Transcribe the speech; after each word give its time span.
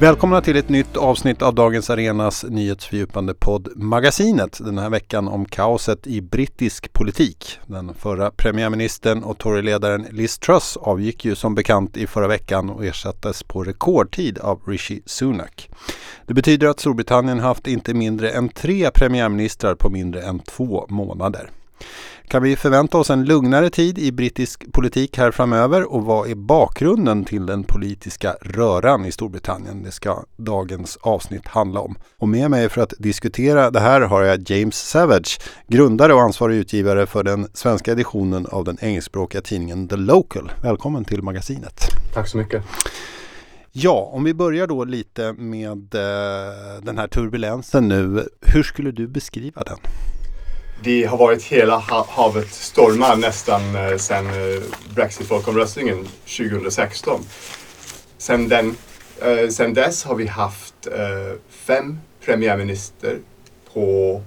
Välkomna 0.00 0.40
till 0.40 0.56
ett 0.56 0.68
nytt 0.68 0.96
avsnitt 0.96 1.42
av 1.42 1.54
Dagens 1.54 1.90
Arenas 1.90 2.44
nyhetsfördjupande 2.48 3.34
podd 3.34 3.68
Magasinet. 3.76 4.58
Den 4.64 4.78
här 4.78 4.90
veckan 4.90 5.28
om 5.28 5.44
kaoset 5.44 6.06
i 6.06 6.20
brittisk 6.20 6.92
politik. 6.92 7.58
Den 7.66 7.94
förra 7.94 8.30
premiärministern 8.30 9.22
och 9.22 9.38
Toryledaren 9.38 10.06
Liz 10.10 10.38
Truss 10.38 10.76
avgick 10.76 11.24
ju 11.24 11.34
som 11.34 11.54
bekant 11.54 11.96
i 11.96 12.06
förra 12.06 12.28
veckan 12.28 12.70
och 12.70 12.84
ersattes 12.84 13.42
på 13.42 13.64
rekordtid 13.64 14.38
av 14.38 14.60
Rishi 14.66 15.02
Sunak. 15.06 15.70
Det 16.26 16.34
betyder 16.34 16.66
att 16.66 16.80
Storbritannien 16.80 17.40
haft 17.40 17.66
inte 17.66 17.94
mindre 17.94 18.30
än 18.30 18.48
tre 18.48 18.90
premiärministrar 18.90 19.74
på 19.74 19.90
mindre 19.90 20.22
än 20.22 20.38
två 20.38 20.86
månader. 20.88 21.50
Kan 22.28 22.42
vi 22.42 22.56
förvänta 22.56 22.98
oss 22.98 23.10
en 23.10 23.24
lugnare 23.24 23.70
tid 23.70 23.98
i 23.98 24.12
brittisk 24.12 24.72
politik 24.72 25.18
här 25.18 25.30
framöver 25.30 25.92
och 25.92 26.04
vad 26.04 26.30
är 26.30 26.34
bakgrunden 26.34 27.24
till 27.24 27.46
den 27.46 27.64
politiska 27.64 28.36
röran 28.40 29.06
i 29.06 29.12
Storbritannien? 29.12 29.82
Det 29.82 29.90
ska 29.90 30.24
dagens 30.36 30.98
avsnitt 31.00 31.48
handla 31.48 31.80
om. 31.80 31.98
Och 32.18 32.28
med 32.28 32.50
mig 32.50 32.68
för 32.68 32.80
att 32.80 32.94
diskutera 32.98 33.70
det 33.70 33.80
här 33.80 34.00
har 34.00 34.22
jag 34.22 34.50
James 34.50 34.74
Savage, 34.74 35.40
grundare 35.66 36.14
och 36.14 36.20
ansvarig 36.20 36.56
utgivare 36.56 37.06
för 37.06 37.22
den 37.22 37.48
svenska 37.54 37.92
editionen 37.92 38.46
av 38.46 38.64
den 38.64 38.78
engelskspråkiga 38.80 39.40
tidningen 39.40 39.88
The 39.88 39.96
Local. 39.96 40.52
Välkommen 40.62 41.04
till 41.04 41.22
magasinet. 41.22 41.80
Tack 42.14 42.28
så 42.28 42.38
mycket. 42.38 42.64
Ja, 43.72 44.10
om 44.12 44.24
vi 44.24 44.34
börjar 44.34 44.66
då 44.66 44.84
lite 44.84 45.32
med 45.32 45.94
eh, 45.94 46.82
den 46.82 46.98
här 46.98 47.08
turbulensen 47.08 47.88
nu. 47.88 48.28
Hur 48.40 48.62
skulle 48.62 48.90
du 48.90 49.06
beskriva 49.06 49.62
den? 49.62 49.78
Det 50.82 51.04
har 51.04 51.16
varit 51.16 51.42
hela 51.42 51.78
havet 52.08 52.52
stormar 52.52 53.16
nästan 53.16 53.76
eh, 53.76 53.96
sedan 53.96 54.26
eh, 54.26 54.62
Brexit-folkomröstningen 54.94 56.08
2016. 56.24 57.20
Sedan 58.18 58.48
den, 58.48 58.76
eh, 59.22 59.48
sedan 59.48 59.74
dess 59.74 60.04
har 60.04 60.14
vi 60.14 60.26
haft 60.26 60.74
fem 61.48 61.98
premiärminister 62.24 63.18
på 63.72 64.22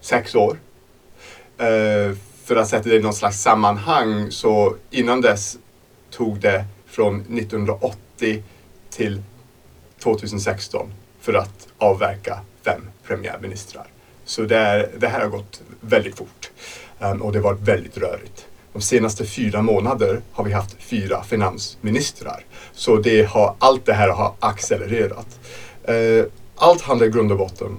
sex 0.00 0.34
år. 0.34 0.58
För 2.44 2.56
att 2.56 2.68
sätta 2.68 2.88
det 2.88 2.96
i 2.96 3.02
någon 3.02 3.14
slags 3.14 3.42
sammanhang 3.42 4.30
så 4.30 4.76
innan 4.90 5.20
dess 5.20 5.58
tog 6.10 6.40
det 6.40 6.64
från 6.86 7.20
1980 7.20 8.42
till 8.90 9.22
2016 10.02 10.92
för 11.20 11.34
att 11.34 11.68
avverka 11.78 12.40
fem 12.64 12.90
premiärministrar. 13.06 13.86
Så 14.30 14.42
det, 14.42 14.56
är, 14.56 14.90
det 14.98 15.08
här 15.08 15.20
har 15.20 15.28
gått 15.28 15.62
väldigt 15.80 16.16
fort 16.16 16.50
ehm, 17.00 17.22
och 17.22 17.32
det 17.32 17.38
har 17.38 17.44
varit 17.44 17.60
väldigt 17.60 17.98
rörigt. 17.98 18.46
De 18.72 18.82
senaste 18.82 19.24
fyra 19.24 19.62
månader 19.62 20.20
har 20.32 20.44
vi 20.44 20.52
haft 20.52 20.76
fyra 20.82 21.22
finansministrar. 21.22 22.44
Så 22.72 22.96
det 22.96 23.22
har, 23.22 23.54
allt 23.58 23.86
det 23.86 23.92
här 23.92 24.08
har 24.08 24.34
accelererat. 24.40 25.40
Ehm, 25.84 26.26
allt 26.56 26.82
handlar 26.82 27.06
i 27.06 27.10
grund 27.10 27.32
och 27.32 27.38
botten 27.38 27.76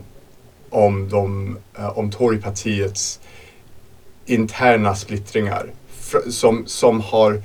om, 0.70 1.10
de, 1.10 1.58
eh, 1.78 1.98
om 1.98 2.12
Torypartiets 2.12 3.20
interna 4.26 4.96
splittringar 4.96 5.72
som, 6.30 6.64
som 6.68 7.02
har 7.02 7.42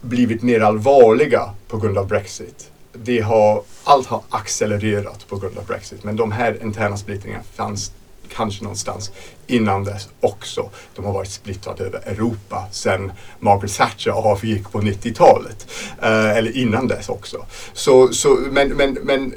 blivit 0.00 0.42
mer 0.42 0.60
allvarliga 0.60 1.50
på 1.68 1.78
grund 1.78 1.98
av 1.98 2.08
Brexit 2.08 2.70
det 2.94 3.20
har, 3.20 3.62
allt 3.84 4.06
har 4.06 4.22
accelererat 4.30 5.28
på 5.28 5.36
grund 5.36 5.58
av 5.58 5.66
Brexit. 5.66 6.04
Men 6.04 6.16
de 6.16 6.32
här 6.32 6.62
interna 6.62 6.96
splittringarna 6.96 7.44
fanns 7.54 7.92
kanske 8.28 8.62
någonstans 8.62 9.10
innan 9.46 9.84
dess 9.84 10.08
också. 10.20 10.70
De 10.94 11.04
har 11.04 11.12
varit 11.12 11.30
splittrade 11.30 11.84
över 11.84 11.98
Europa 12.06 12.64
sedan 12.70 13.12
Margaret 13.40 13.74
Thatcher 13.74 14.10
avgick 14.10 14.72
på 14.72 14.80
90-talet. 14.80 15.66
Eh, 16.02 16.36
eller 16.36 16.56
innan 16.56 16.88
dess 16.88 17.08
också. 17.08 17.46
Så, 17.72 18.12
så, 18.12 18.38
men 18.50 18.68
men, 18.68 18.98
men 19.02 19.34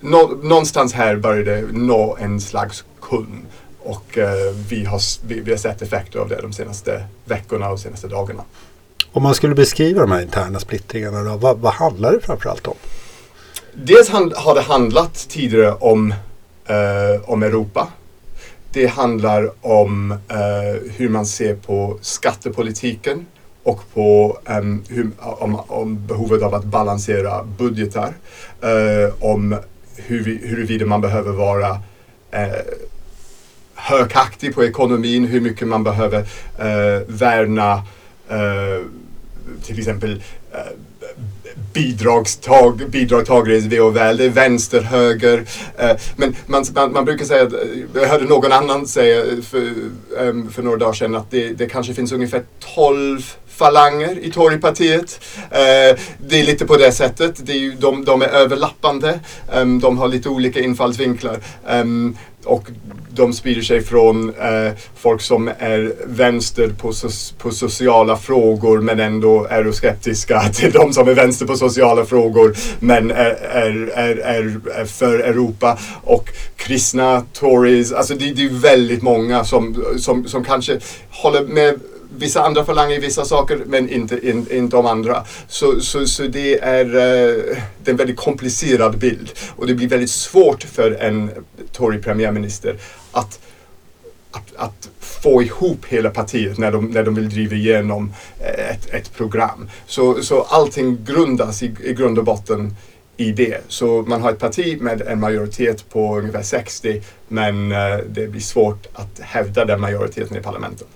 nå, 0.00 0.30
någonstans 0.42 0.92
här 0.92 1.16
började 1.16 1.60
det 1.60 1.72
nå 1.72 2.16
en 2.20 2.40
slags 2.40 2.84
kulm. 3.00 3.46
Och 3.78 4.18
eh, 4.18 4.54
vi, 4.68 4.84
har, 4.84 5.00
vi, 5.26 5.40
vi 5.40 5.50
har 5.50 5.58
sett 5.58 5.82
effekter 5.82 6.18
av 6.18 6.28
det 6.28 6.40
de 6.42 6.52
senaste 6.52 7.04
veckorna 7.24 7.70
och 7.70 7.80
senaste 7.80 8.08
dagarna. 8.08 8.44
Om 9.12 9.22
man 9.22 9.34
skulle 9.34 9.54
beskriva 9.54 10.00
de 10.00 10.10
här 10.10 10.22
interna 10.22 10.60
splittringarna, 10.60 11.22
då, 11.22 11.36
vad, 11.36 11.58
vad 11.58 11.72
handlar 11.72 12.12
det 12.12 12.20
framförallt 12.20 12.66
om? 12.66 12.74
Dels 13.84 14.08
har 14.08 14.54
det 14.54 14.60
handlat 14.60 15.14
tidigare 15.28 15.74
om, 15.74 16.14
eh, 16.66 17.30
om 17.30 17.42
Europa. 17.42 17.88
Det 18.72 18.86
handlar 18.86 19.50
om 19.66 20.12
eh, 20.12 20.92
hur 20.96 21.08
man 21.08 21.26
ser 21.26 21.54
på 21.54 21.98
skattepolitiken 22.00 23.26
och 23.62 23.80
på 23.94 24.38
um, 24.46 24.84
hur, 24.88 25.10
om, 25.18 25.60
om, 25.66 26.06
behovet 26.06 26.42
av 26.42 26.54
att 26.54 26.64
balansera 26.64 27.44
budgetar. 27.44 28.14
Uh, 28.64 29.24
om 29.24 29.56
hur 29.96 30.24
vi, 30.24 30.48
huruvida 30.48 30.86
man 30.86 31.00
behöver 31.00 31.32
vara 31.32 31.78
eh, 32.30 32.42
uh, 32.42 32.50
högaktig 33.74 34.54
på 34.54 34.64
ekonomin, 34.64 35.24
hur 35.24 35.40
mycket 35.40 35.68
man 35.68 35.84
behöver 35.84 36.20
uh, 36.20 37.02
värna 37.06 37.82
till 39.62 39.78
exempel 39.78 40.22
bidragstag, 41.72 42.90
bidragstagare 42.90 43.56
i 43.56 43.60
ve 43.60 43.80
och 43.80 43.96
väl. 43.96 44.16
Det 44.16 44.24
är 44.24 44.28
vänster, 44.28 44.80
höger. 44.80 45.44
Eh, 45.78 45.96
men 46.16 46.36
man, 46.46 46.64
man, 46.74 46.92
man, 46.92 47.04
brukar 47.04 47.24
säga, 47.24 47.42
eh, 47.42 47.48
jag 47.94 48.08
hörde 48.08 48.24
någon 48.24 48.52
annan 48.52 48.86
säga 48.86 49.42
för, 49.42 49.72
um, 50.18 50.50
för 50.50 50.62
några 50.62 50.76
dagar 50.76 50.92
sedan 50.92 51.14
att 51.14 51.30
det, 51.30 51.48
det 51.48 51.66
kanske 51.66 51.94
finns 51.94 52.12
ungefär 52.12 52.42
12 52.74 53.22
falanger 53.58 54.18
i 54.18 54.30
Torypartiet. 54.30 55.20
Eh, 55.50 55.98
det 56.26 56.40
är 56.40 56.44
lite 56.44 56.66
på 56.66 56.76
det 56.76 56.92
sättet. 56.92 57.46
Det 57.46 57.52
är 57.52 57.56
ju, 57.56 57.72
de, 57.72 58.04
de 58.04 58.22
är 58.22 58.28
överlappande. 58.28 59.20
Um, 59.54 59.80
de 59.80 59.98
har 59.98 60.08
lite 60.08 60.28
olika 60.28 60.60
infallsvinklar. 60.60 61.40
Um, 61.68 62.16
och 62.44 62.70
de 63.10 63.32
sprider 63.32 63.62
sig 63.62 63.82
från 63.82 64.28
eh, 64.28 64.72
folk 64.96 65.20
som 65.20 65.48
är 65.58 65.94
vänster 66.06 66.68
på, 66.68 66.92
so 66.92 67.08
på 67.38 67.50
sociala 67.50 68.16
frågor 68.16 68.80
men 68.80 69.00
ändå 69.00 69.46
är 69.50 69.72
skeptiska 69.72 70.40
till 70.54 70.72
de 70.72 70.92
som 70.92 71.08
är 71.08 71.14
vänster 71.14 71.46
på 71.46 71.56
sociala 71.56 72.04
frågor 72.04 72.56
men 72.80 73.10
är, 73.10 73.30
är, 73.42 73.90
är, 73.94 74.60
är, 74.80 74.84
för 74.84 75.18
Europa. 75.18 75.78
Och 76.04 76.28
kristna 76.56 77.22
Tories, 77.32 77.92
alltså 77.92 78.14
det, 78.14 78.32
det 78.32 78.44
är 78.44 78.48
väldigt 78.48 79.02
många 79.02 79.44
som, 79.44 79.84
som, 79.98 80.24
som 80.24 80.44
kanske 80.44 80.78
håller 81.10 81.44
med 81.44 81.80
vissa 82.16 82.42
andra 82.42 82.64
falanger 82.64 82.96
i 82.96 83.00
vissa 83.00 83.24
saker 83.24 83.60
men 83.66 83.90
inte, 83.90 84.28
in, 84.28 84.46
inte 84.50 84.76
de 84.76 84.86
andra. 84.86 85.24
Så, 85.48 85.80
så, 85.80 86.06
så 86.06 86.22
det, 86.22 86.58
är, 86.58 86.84
uh, 86.84 87.56
det 87.82 87.90
är 87.90 87.90
en 87.90 87.96
väldigt 87.96 88.16
komplicerad 88.16 88.98
bild 88.98 89.30
och 89.56 89.66
det 89.66 89.74
blir 89.74 89.88
väldigt 89.88 90.10
svårt 90.10 90.62
för 90.62 90.90
en 90.90 91.30
Tory 91.72 91.98
premiärminister 91.98 92.76
att 93.12 93.40
att, 94.30 94.56
att, 94.56 94.88
få 95.00 95.42
ihop 95.42 95.86
hela 95.88 96.10
partiet 96.10 96.58
när 96.58 96.72
de, 96.72 96.86
när 96.86 97.04
de 97.04 97.14
vill 97.14 97.28
driva 97.28 97.54
igenom 97.54 98.12
eh, 98.40 98.70
ett, 98.70 98.94
ett 98.94 99.14
program. 99.14 99.70
Så, 99.86 100.22
så 100.22 100.42
allting 100.42 101.04
grundas 101.04 101.62
i, 101.62 101.74
i 101.84 101.94
grund 101.94 102.18
och 102.18 102.24
botten 102.24 102.76
i 103.16 103.32
det. 103.32 103.60
Så 103.68 104.02
man 104.02 104.22
har 104.22 104.32
ett 104.32 104.38
parti 104.38 104.80
med 104.80 105.02
en 105.02 105.20
majoritet 105.20 105.90
på 105.90 106.18
ungefär 106.18 106.42
60 106.42 107.02
men 107.28 107.72
eh, 107.72 107.98
det 108.08 108.28
blir 108.28 108.40
svårt 108.40 108.86
att 108.92 109.20
hävda 109.20 109.64
den 109.64 109.80
majoriteten 109.80 110.36
i 110.36 110.40
parlamentet. 110.40 110.86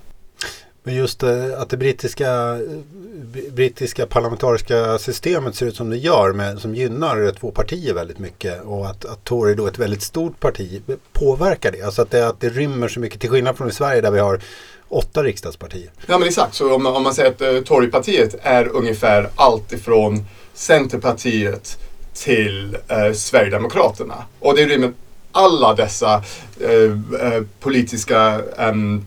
Men 0.85 0.95
just 0.95 1.23
eh, 1.23 1.61
att 1.61 1.71
det 1.71 1.77
brittiska, 1.77 2.31
eh, 2.31 3.53
brittiska 3.53 4.07
parlamentariska 4.07 4.99
systemet 4.99 5.55
ser 5.55 5.67
ut 5.67 5.77
som 5.77 5.91
det 5.91 5.97
gör 5.97 6.33
med, 6.33 6.59
som 6.59 6.75
gynnar 6.75 7.33
två 7.41 7.51
partier 7.51 7.95
väldigt 7.95 8.19
mycket 8.19 8.63
och 8.63 8.87
att, 8.87 9.05
att 9.05 9.25
Tory 9.25 9.55
då 9.55 9.67
är 9.67 9.71
ett 9.71 9.79
väldigt 9.79 10.03
stort 10.03 10.41
parti 10.41 10.83
eh, 10.89 10.95
påverkar 11.13 11.73
det. 11.73 11.83
Alltså 11.83 12.03
att 12.03 12.11
det, 12.11 12.29
att 12.29 12.41
det 12.41 12.49
rymmer 12.49 12.89
så 12.89 13.01
mycket 13.01 13.21
till 13.21 13.31
skillnad 13.31 13.57
från 13.57 13.69
i 13.69 13.73
Sverige 13.73 14.01
där 14.01 14.11
vi 14.11 14.19
har 14.19 14.41
åtta 14.89 15.23
riksdagspartier. 15.23 15.91
Ja 16.07 16.19
men 16.19 16.29
exakt, 16.29 16.55
så 16.55 16.75
om, 16.75 16.87
om 16.87 17.03
man 17.03 17.15
säger 17.15 17.31
att 17.31 17.43
uh, 17.43 17.63
Torypartiet 17.63 18.35
är 18.43 18.69
ungefär 18.69 19.29
allt 19.35 19.73
ifrån 19.73 20.25
Centerpartiet 20.55 21.79
till 22.15 22.77
uh, 22.93 23.13
Sverigedemokraterna. 23.15 24.25
Och 24.39 24.57
det 24.57 24.65
rymmer 24.65 24.93
alla 25.33 25.75
dessa 25.75 26.23
uh, 26.63 27.45
politiska 27.61 28.41
um, 28.59 29.07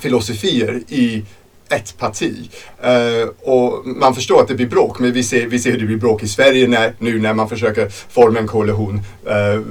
filosofier 0.00 0.82
i 0.88 1.24
ett 1.72 1.98
parti. 1.98 2.50
Uh, 2.86 3.28
och 3.40 3.86
man 3.86 4.14
förstår 4.14 4.40
att 4.42 4.48
det 4.48 4.54
blir 4.54 4.66
bråk, 4.66 4.98
men 4.98 5.12
vi 5.12 5.22
ser, 5.22 5.46
vi 5.46 5.58
ser 5.58 5.70
hur 5.70 5.78
det 5.78 5.86
blir 5.86 5.96
bråk 5.96 6.22
i 6.22 6.28
Sverige 6.28 6.68
när, 6.68 6.94
nu 6.98 7.18
när 7.20 7.34
man 7.34 7.48
försöker 7.48 7.88
forma 7.88 8.38
en 8.38 8.46
koalition 8.46 9.00
uh, 9.26 9.62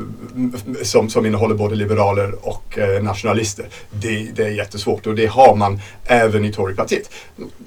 som, 0.83 1.09
som 1.09 1.25
innehåller 1.25 1.55
både 1.55 1.75
liberaler 1.75 2.35
och 2.41 2.77
uh, 2.77 3.03
nationalister. 3.03 3.65
Det, 3.91 4.27
det, 4.35 4.43
är 4.43 4.49
jättesvårt 4.49 5.07
och 5.07 5.15
det 5.15 5.25
har 5.25 5.55
man 5.55 5.81
även 6.05 6.45
i 6.45 6.53
Torypartiet. 6.53 7.09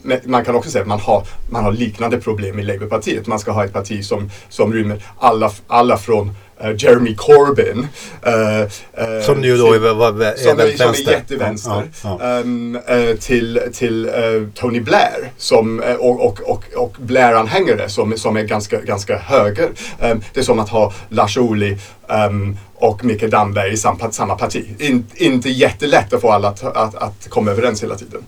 Men 0.02 0.20
man 0.24 0.44
kan 0.44 0.54
också 0.54 0.70
säga 0.70 0.82
att 0.82 0.88
man 0.88 1.00
har, 1.00 1.26
man 1.50 1.64
har 1.64 1.72
liknande 1.72 2.20
problem 2.20 2.58
i 2.58 2.62
Labourpartiet. 2.62 3.26
Man 3.26 3.38
ska 3.38 3.52
ha 3.52 3.64
ett 3.64 3.72
parti 3.72 4.04
som, 4.04 4.30
som 4.48 4.72
rymmer 4.72 5.04
alla, 5.18 5.50
alla 5.66 5.98
från 5.98 6.34
Jeremy 6.78 7.16
Corbyn. 7.16 7.88
Uh, 8.26 9.22
som 9.22 9.44
ju 9.44 9.56
då 9.56 9.72
är, 9.72 9.94
var, 9.94 10.22
är 10.22 10.36
som, 10.36 10.60
är, 10.60 10.76
som 10.76 10.90
är 10.90 11.12
jättevänster. 11.12 11.90
Ja, 12.02 12.18
ja. 12.20 12.40
Um, 12.40 12.78
till 13.20 13.60
till 13.72 14.10
Tony 14.54 14.80
Blair 14.80 15.32
som, 15.36 15.82
och, 15.98 16.26
och, 16.26 16.40
och, 16.40 16.64
och 16.76 16.96
Blair-anhängare 16.98 17.88
som, 17.88 18.18
som 18.18 18.36
är 18.36 18.42
ganska, 18.42 18.80
ganska 18.80 19.18
höger. 19.18 19.70
Um, 20.00 20.22
det 20.32 20.40
är 20.40 20.44
som 20.44 20.58
att 20.58 20.68
ha 20.68 20.92
Lars 21.08 21.36
Ohly 21.36 21.76
um, 22.08 22.58
och 22.74 23.04
Micke 23.04 23.30
Damberg 23.30 23.72
i 23.72 23.76
samma, 23.76 24.10
samma 24.10 24.34
parti. 24.34 24.64
In, 24.78 25.06
inte 25.14 25.50
jättelätt 25.50 26.12
att 26.12 26.20
få 26.20 26.30
alla 26.30 26.48
att, 26.48 26.64
att, 26.64 26.94
att 26.94 27.28
komma 27.28 27.50
överens 27.50 27.82
hela 27.82 27.94
tiden. 27.94 28.22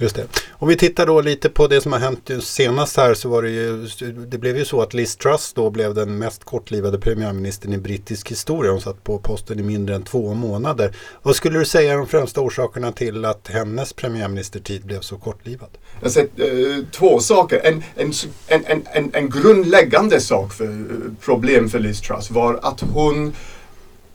Just 0.00 0.16
det. 0.16 0.26
Om 0.50 0.68
vi 0.68 0.76
tittar 0.76 1.06
då 1.06 1.20
lite 1.20 1.48
på 1.48 1.66
det 1.66 1.80
som 1.80 1.92
har 1.92 1.98
hänt 1.98 2.30
senast 2.40 2.96
här 2.96 3.14
så 3.14 3.28
var 3.28 3.42
det 3.42 3.50
ju, 3.50 3.86
det 4.26 4.38
blev 4.38 4.56
ju 4.56 4.64
så 4.64 4.82
att 4.82 4.94
Liz 4.94 5.16
Truss 5.16 5.52
då 5.52 5.70
blev 5.70 5.94
den 5.94 6.18
mest 6.18 6.44
kortlivade 6.44 6.98
premiärministern 6.98 7.72
i 7.72 7.78
brittisk 7.78 8.30
historia. 8.30 8.72
Hon 8.72 8.80
satt 8.80 9.04
på 9.04 9.18
posten 9.18 9.58
i 9.58 9.62
mindre 9.62 9.94
än 9.94 10.02
två 10.02 10.34
månader. 10.34 10.96
Vad 11.22 11.36
skulle 11.36 11.58
du 11.58 11.64
säga 11.64 11.92
är 11.92 11.96
de 11.96 12.06
främsta 12.06 12.40
orsakerna 12.40 12.92
till 12.92 13.24
att 13.24 13.48
hennes 13.48 13.92
premiärministertid 13.92 14.84
blev 14.84 15.00
så 15.00 15.16
kortlivad? 15.16 15.78
Jag 16.02 16.12
sett 16.12 16.40
eh, 16.40 16.46
två 16.92 17.20
saker. 17.20 17.60
En, 17.64 17.82
en, 17.96 18.12
en, 18.46 18.82
en, 18.92 19.10
en 19.12 19.30
grundläggande 19.30 20.20
sak 20.20 20.52
för 20.52 20.64
eh, 20.64 21.12
problem 21.20 21.68
för 21.68 21.78
Liz 21.78 22.00
Truss 22.00 22.30
var 22.30 22.60
att 22.62 22.80
hon 22.80 23.32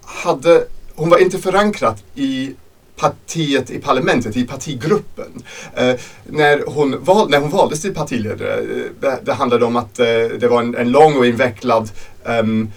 hade 0.01 0.65
hon 0.95 1.09
var 1.09 1.17
inte 1.17 1.37
förankrad 1.37 1.97
i 2.15 2.55
partiet 2.95 3.69
i 3.69 3.79
parlamentet, 3.79 4.37
i 4.37 4.43
partigruppen. 4.43 5.43
Eh, 5.75 5.95
när, 6.23 6.63
hon 6.67 7.03
val, 7.03 7.29
när 7.29 7.39
hon 7.39 7.49
valdes 7.49 7.81
till 7.81 7.93
partiledare, 7.93 8.53
eh, 8.53 8.91
det, 8.99 9.19
det 9.23 9.33
handlade 9.33 9.65
om 9.65 9.75
att 9.75 9.99
eh, 9.99 10.05
det 10.39 10.47
var 10.47 10.61
en, 10.61 10.75
en 10.75 10.91
lång 10.91 11.17
och 11.17 11.25
invecklad 11.25 11.89
um, 12.23 12.71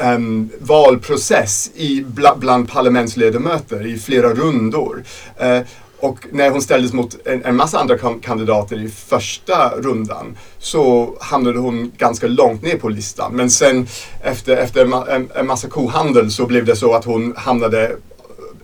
um, 0.00 0.50
valprocess 0.58 1.70
i, 1.74 2.04
bla, 2.06 2.36
bland 2.36 2.68
parlamentsledamöter 2.68 3.86
i 3.86 3.98
flera 3.98 4.34
rundor. 4.34 5.04
Eh, 5.36 5.60
och 6.00 6.18
när 6.32 6.50
hon 6.50 6.62
ställdes 6.62 6.92
mot 6.92 7.26
en, 7.26 7.44
en 7.44 7.56
massa 7.56 7.78
andra 7.78 7.98
kandidater 8.22 8.84
i 8.84 8.88
första 8.88 9.70
rundan 9.76 10.36
så 10.58 11.14
hamnade 11.20 11.58
hon 11.58 11.92
ganska 11.96 12.26
långt 12.26 12.62
ner 12.62 12.76
på 12.76 12.88
listan. 12.88 13.32
Men 13.34 13.50
sen 13.50 13.86
efter, 14.22 14.56
efter 14.56 15.10
en, 15.10 15.30
en 15.34 15.46
massa 15.46 15.68
kohandel 15.68 16.30
så 16.30 16.46
blev 16.46 16.64
det 16.64 16.76
så 16.76 16.94
att 16.94 17.04
hon 17.04 17.34
hamnade 17.36 17.96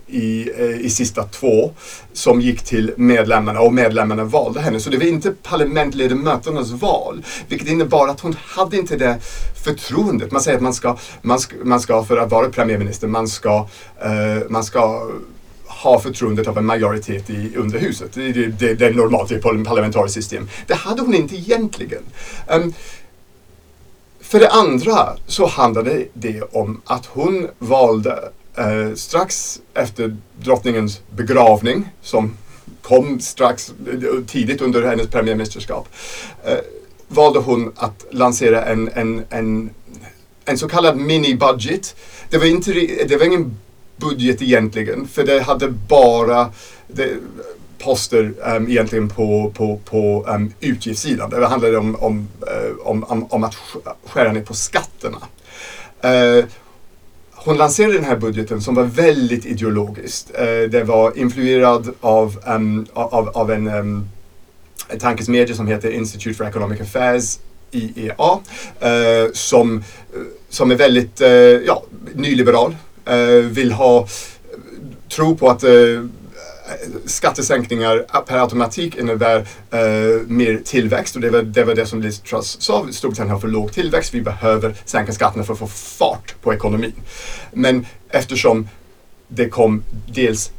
i, 0.07 0.49
eh, 0.57 0.85
i 0.85 0.89
sista 0.89 1.23
två 1.23 1.71
som 2.13 2.41
gick 2.41 2.61
till 2.61 2.93
medlemmarna 2.97 3.59
och 3.59 3.73
medlemmarna 3.73 4.23
valde 4.23 4.61
henne. 4.61 4.79
Så 4.79 4.89
det 4.89 4.97
var 4.97 5.05
inte 5.05 5.31
parlamentledamöternas 5.31 6.71
val. 6.71 7.25
Vilket 7.47 7.67
innebar 7.67 8.07
att 8.07 8.19
hon 8.19 8.35
hade 8.39 8.77
inte 8.77 8.95
det 8.95 9.17
förtroendet. 9.63 10.31
Man 10.31 10.41
säger 10.41 10.57
att 10.57 10.63
man 10.63 10.73
ska, 10.73 10.97
man 11.21 11.39
ska, 11.39 11.55
man 11.63 11.79
ska 11.79 12.03
för 12.03 12.17
att 12.17 12.31
vara 12.31 12.49
premiärminister, 12.49 13.07
man 13.07 13.27
ska, 13.27 13.67
uh, 14.05 14.49
man 14.49 14.63
ska 14.63 15.09
ha 15.67 15.99
förtroendet 15.99 16.47
av 16.47 16.57
en 16.57 16.65
majoritet 16.65 17.29
i 17.29 17.55
underhuset. 17.55 18.13
Det, 18.13 18.31
det, 18.31 18.73
det 18.73 18.85
är 18.85 18.93
normalt 18.93 19.31
i 19.31 19.35
ett 19.35 19.41
parlamentariskt 19.41 20.13
system. 20.13 20.49
Det 20.67 20.73
hade 20.73 21.01
hon 21.01 21.13
inte 21.13 21.35
egentligen. 21.35 22.03
Um, 22.47 22.73
för 24.19 24.39
det 24.39 24.49
andra 24.49 25.17
så 25.27 25.47
handlade 25.47 26.05
det 26.13 26.41
om 26.41 26.81
att 26.85 27.05
hon 27.05 27.47
valde 27.59 28.31
Eh, 28.57 28.95
strax 28.95 29.61
efter 29.73 30.15
drottningens 30.39 31.01
begravning, 31.15 31.89
som 32.01 32.37
kom 32.81 33.19
strax 33.19 33.73
eh, 33.87 34.23
tidigt 34.27 34.61
under 34.61 34.83
hennes 34.83 35.07
premiärministerskap, 35.07 35.87
eh, 36.43 36.57
valde 37.07 37.39
hon 37.39 37.73
att 37.75 38.05
lansera 38.11 38.65
en, 38.65 38.89
en, 38.93 39.25
en, 39.29 39.69
en 40.45 40.57
så 40.57 40.67
kallad 40.67 40.97
mini-budget. 40.97 41.95
Det 42.29 42.37
var, 42.37 42.45
inte, 42.45 42.71
det 43.07 43.17
var 43.17 43.25
ingen 43.25 43.57
budget 43.97 44.41
egentligen, 44.41 45.07
för 45.07 45.23
det 45.23 45.41
hade 45.41 45.69
bara 45.69 46.49
det, 46.87 47.17
poster 47.79 48.33
um, 48.55 48.67
egentligen 48.69 49.09
på, 49.09 49.51
på, 49.55 49.79
på 49.85 50.25
um, 50.27 50.53
utgiftssidan. 50.59 51.29
Det 51.29 51.47
handlade 51.47 51.77
om, 51.77 51.95
om, 51.95 52.27
um, 52.83 53.03
om, 53.03 53.27
om, 53.29 53.43
att 53.43 53.55
skära 54.05 54.31
ner 54.31 54.41
på 54.41 54.53
skatterna. 54.53 55.17
Uh, 56.05 56.45
hon 57.45 57.57
lanserade 57.57 57.93
den 57.93 58.03
här 58.03 58.15
budgeten 58.15 58.61
som 58.61 58.75
var 58.75 58.83
väldigt 58.83 59.45
ideologiskt. 59.45 60.31
Eh, 60.33 60.69
det 60.69 60.83
var 60.83 61.17
influerad 61.17 61.93
av, 62.01 62.39
um, 62.47 62.85
av, 62.93 63.29
av 63.29 63.51
en 63.51 63.67
um, 63.67 64.09
tankesmedja 64.99 65.55
som 65.55 65.67
heter 65.67 65.91
Institute 65.91 66.37
for 66.37 66.45
Economic 66.45 66.81
Affairs, 66.81 67.39
IEA, 67.71 68.39
eh, 68.79 69.31
som, 69.33 69.77
eh, 69.77 70.21
som 70.49 70.71
är 70.71 70.75
väldigt 70.75 71.21
eh, 71.21 71.29
ja, 71.29 71.83
nyliberal. 72.13 72.75
Eh, 73.05 73.15
vill 73.27 73.71
ha, 73.71 73.99
eh, 73.99 74.07
tro 75.15 75.35
på 75.35 75.49
att 75.49 75.63
eh, 75.63 75.71
skattesänkningar 77.05 78.21
per 78.27 78.37
automatik 78.37 78.95
innebär 78.95 79.39
uh, 79.39 80.27
mer 80.27 80.61
tillväxt 80.65 81.15
och 81.15 81.21
det 81.21 81.29
var, 81.29 81.41
det 81.41 81.63
var 81.63 81.75
det 81.75 81.85
som 81.85 82.01
Liz 82.01 82.19
Truss 82.19 82.57
sa. 82.61 82.87
Storbritannien 82.91 83.33
har 83.33 83.39
för 83.39 83.47
låg 83.47 83.73
tillväxt. 83.73 84.13
Vi 84.13 84.21
behöver 84.21 84.75
sänka 84.85 85.11
skatterna 85.11 85.43
för 85.43 85.53
att 85.53 85.59
få 85.59 85.67
fart 85.67 86.35
på 86.41 86.53
ekonomin. 86.53 86.93
Men 87.51 87.85
eftersom 88.09 88.67
det 89.27 89.49
kom 89.49 89.83
dels 90.07 90.51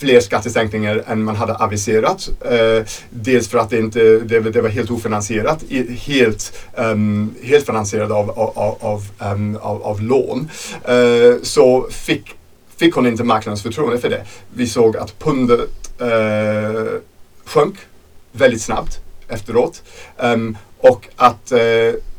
fler 0.00 0.20
skattesänkningar 0.20 1.04
än 1.06 1.24
man 1.24 1.36
hade 1.36 1.54
aviserat. 1.54 2.28
Eh, 2.44 2.84
dels 3.10 3.48
för 3.48 3.58
att 3.58 3.70
det, 3.70 3.78
inte, 3.78 4.00
det, 4.00 4.40
det 4.40 4.60
var 4.60 4.68
helt 4.68 4.90
ofinansierat, 4.90 5.64
helt, 5.88 6.52
um, 6.76 7.34
helt 7.42 7.66
finansierat 7.66 8.10
av, 8.10 8.30
av, 8.30 8.76
av, 8.80 9.32
um, 9.32 9.56
av, 9.56 9.82
av 9.82 10.02
lån. 10.02 10.50
Eh, 10.84 11.42
så 11.42 11.88
fick 11.90 12.34
fick 12.80 12.94
hon 12.94 13.06
inte 13.06 13.24
marknadens 13.24 13.62
förtroende 13.62 13.98
för 13.98 14.10
det. 14.10 14.24
Vi 14.54 14.66
såg 14.66 14.96
att 14.96 15.18
pundet 15.18 15.70
eh, 15.98 17.00
sjönk 17.44 17.74
väldigt 18.32 18.62
snabbt 18.62 19.00
efteråt. 19.28 19.82
Um, 20.16 20.56
och 20.78 21.08
att 21.16 21.52
eh, 21.52 21.60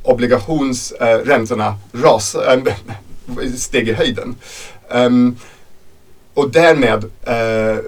obligationsräntorna 0.03 1.75
eh, 1.93 2.53
äh, 2.53 3.53
steg 3.57 3.89
i 3.89 3.93
höjden. 3.93 4.35
Um, 4.89 5.35
och 6.33 6.51
därmed, 6.51 7.03
eh, 7.23 7.79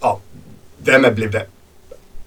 ja, 0.00 0.20
därmed 0.78 1.14
blev 1.14 1.30
det 1.30 1.46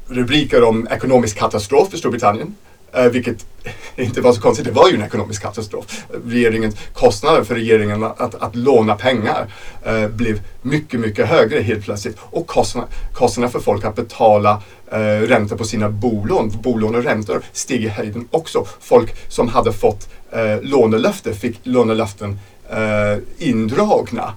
rubriker 0.08 0.64
om 0.64 0.88
ekonomisk 0.92 1.38
katastrof 1.38 1.90
för 1.90 1.98
Storbritannien. 1.98 2.56
Eh, 2.94 3.06
vilket 3.06 3.46
inte 3.96 4.22
var 4.22 4.34
så 4.34 4.42
konstigt, 4.42 4.66
det 4.66 4.72
var 4.72 4.90
ju 4.90 4.96
en 4.96 5.02
ekonomisk 5.02 5.42
katastrof. 5.42 6.06
Regeringens 6.26 6.76
kostnader 6.94 7.44
för 7.44 7.56
regeringen 7.56 8.04
att, 8.04 8.36
att 8.36 8.56
låna 8.56 8.96
pengar 8.96 9.54
eh, 9.84 10.08
blev 10.08 10.42
mycket, 10.62 11.00
mycket 11.00 11.28
högre 11.28 11.60
helt 11.60 11.86
plötsligt. 11.86 12.18
Och 12.20 12.48
kostnaderna 12.48 12.94
kostnader 13.14 13.52
för 13.52 13.60
folk 13.60 13.86
att 13.86 13.96
betala 13.96 14.62
eh, 14.92 14.98
räntor 15.00 15.57
på 15.57 15.64
sina 15.64 15.90
bolån, 15.90 16.52
bolån 16.62 16.95
och 16.95 17.04
räntor 17.04 17.42
steg 17.52 17.83
i 17.83 17.88
höjden 17.88 18.28
också. 18.31 18.66
Folk 18.80 19.31
som 19.31 19.48
hade 19.48 19.74
fått 19.74 20.10
eh, 20.31 20.62
lånelöfte 20.62 21.33
fick 21.33 21.60
lånelöften 21.64 22.40
eh, 22.69 23.48
indragna 23.48 24.33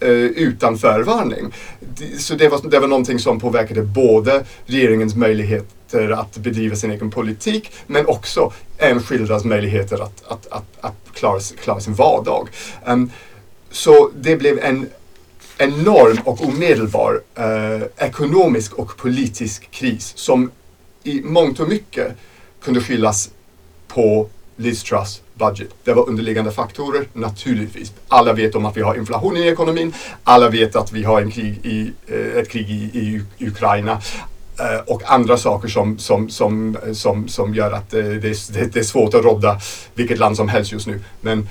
eh, 0.00 0.10
utan 0.10 0.78
förvarning. 0.78 1.54
Så 2.18 2.34
det 2.34 2.48
var, 2.48 2.70
det 2.70 2.78
var 2.78 2.88
någonting 2.88 3.18
som 3.18 3.40
påverkade 3.40 3.82
både 3.82 4.44
regeringens 4.66 5.14
möjligheter 5.14 6.10
att 6.10 6.36
bedriva 6.36 6.76
sin 6.76 6.90
egen 6.90 7.10
politik 7.10 7.72
men 7.86 8.06
också 8.06 8.52
enskildas 8.78 9.44
möjligheter 9.44 10.02
att, 10.02 10.22
att, 10.26 10.46
att, 10.46 10.64
att 10.80 10.94
klara, 11.12 11.40
klara 11.62 11.80
sin 11.80 11.94
vardag. 11.94 12.48
Um, 12.86 13.10
så 13.70 14.10
det 14.20 14.36
blev 14.36 14.58
en 14.58 14.86
enorm 15.58 16.18
och 16.24 16.44
omedelbar 16.44 17.20
eh, 17.34 18.06
ekonomisk 18.06 18.74
och 18.74 18.96
politisk 18.96 19.70
kris 19.70 20.12
som 20.16 20.50
i 21.02 21.20
mångt 21.20 21.60
och 21.60 21.68
mycket 21.68 22.16
kunde 22.62 22.80
skyllas 22.80 23.30
på 23.88 24.28
Liz 24.56 24.82
Truss 24.82 25.22
budget. 25.38 25.68
Det 25.84 25.92
var 25.92 26.08
underliggande 26.08 26.52
faktorer, 26.52 27.04
naturligtvis. 27.12 27.92
Alla 28.08 28.32
vet 28.32 28.54
om 28.54 28.66
att 28.66 28.76
vi 28.76 28.82
har 28.82 28.94
inflation 28.94 29.36
i 29.36 29.46
ekonomin. 29.46 29.94
Alla 30.24 30.48
vet 30.48 30.76
att 30.76 30.92
vi 30.92 31.04
har 31.04 31.20
en 31.20 31.30
krig 31.30 31.60
i, 31.62 31.92
eh, 32.06 32.40
ett 32.40 32.48
krig 32.48 32.70
i, 32.70 32.98
i 33.38 33.46
Ukraina 33.46 33.92
eh, 34.60 34.80
och 34.86 35.02
andra 35.06 35.36
saker 35.36 35.68
som, 35.68 35.98
som, 35.98 36.28
som, 36.28 36.76
som, 36.92 37.28
som 37.28 37.54
gör 37.54 37.72
att 37.72 37.94
eh, 37.94 38.02
det, 38.02 38.52
det, 38.52 38.72
det 38.72 38.76
är 38.76 38.82
svårt 38.82 39.14
att 39.14 39.24
rodda 39.24 39.60
vilket 39.94 40.18
land 40.18 40.36
som 40.36 40.48
helst 40.48 40.72
just 40.72 40.86
nu. 40.86 41.00
Men 41.20 41.48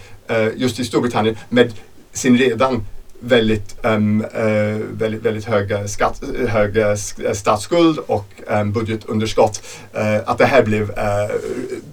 just 0.55 0.79
i 0.79 0.85
Storbritannien 0.85 1.37
med 1.49 1.73
sin 2.13 2.37
redan 2.37 2.85
väldigt, 3.19 3.75
um, 3.83 4.21
uh, 4.21 4.77
väldigt, 4.91 5.21
väldigt 5.21 5.45
höga, 5.45 5.87
skatt, 5.87 6.23
höga 6.47 6.97
statsskuld 7.33 7.99
och 8.07 8.25
um, 8.47 8.71
budgetunderskott. 8.71 9.61
Uh, 9.97 10.19
att 10.25 10.37
det 10.37 10.45
här 10.45 10.63
blev, 10.63 10.89
uh, 10.89 11.35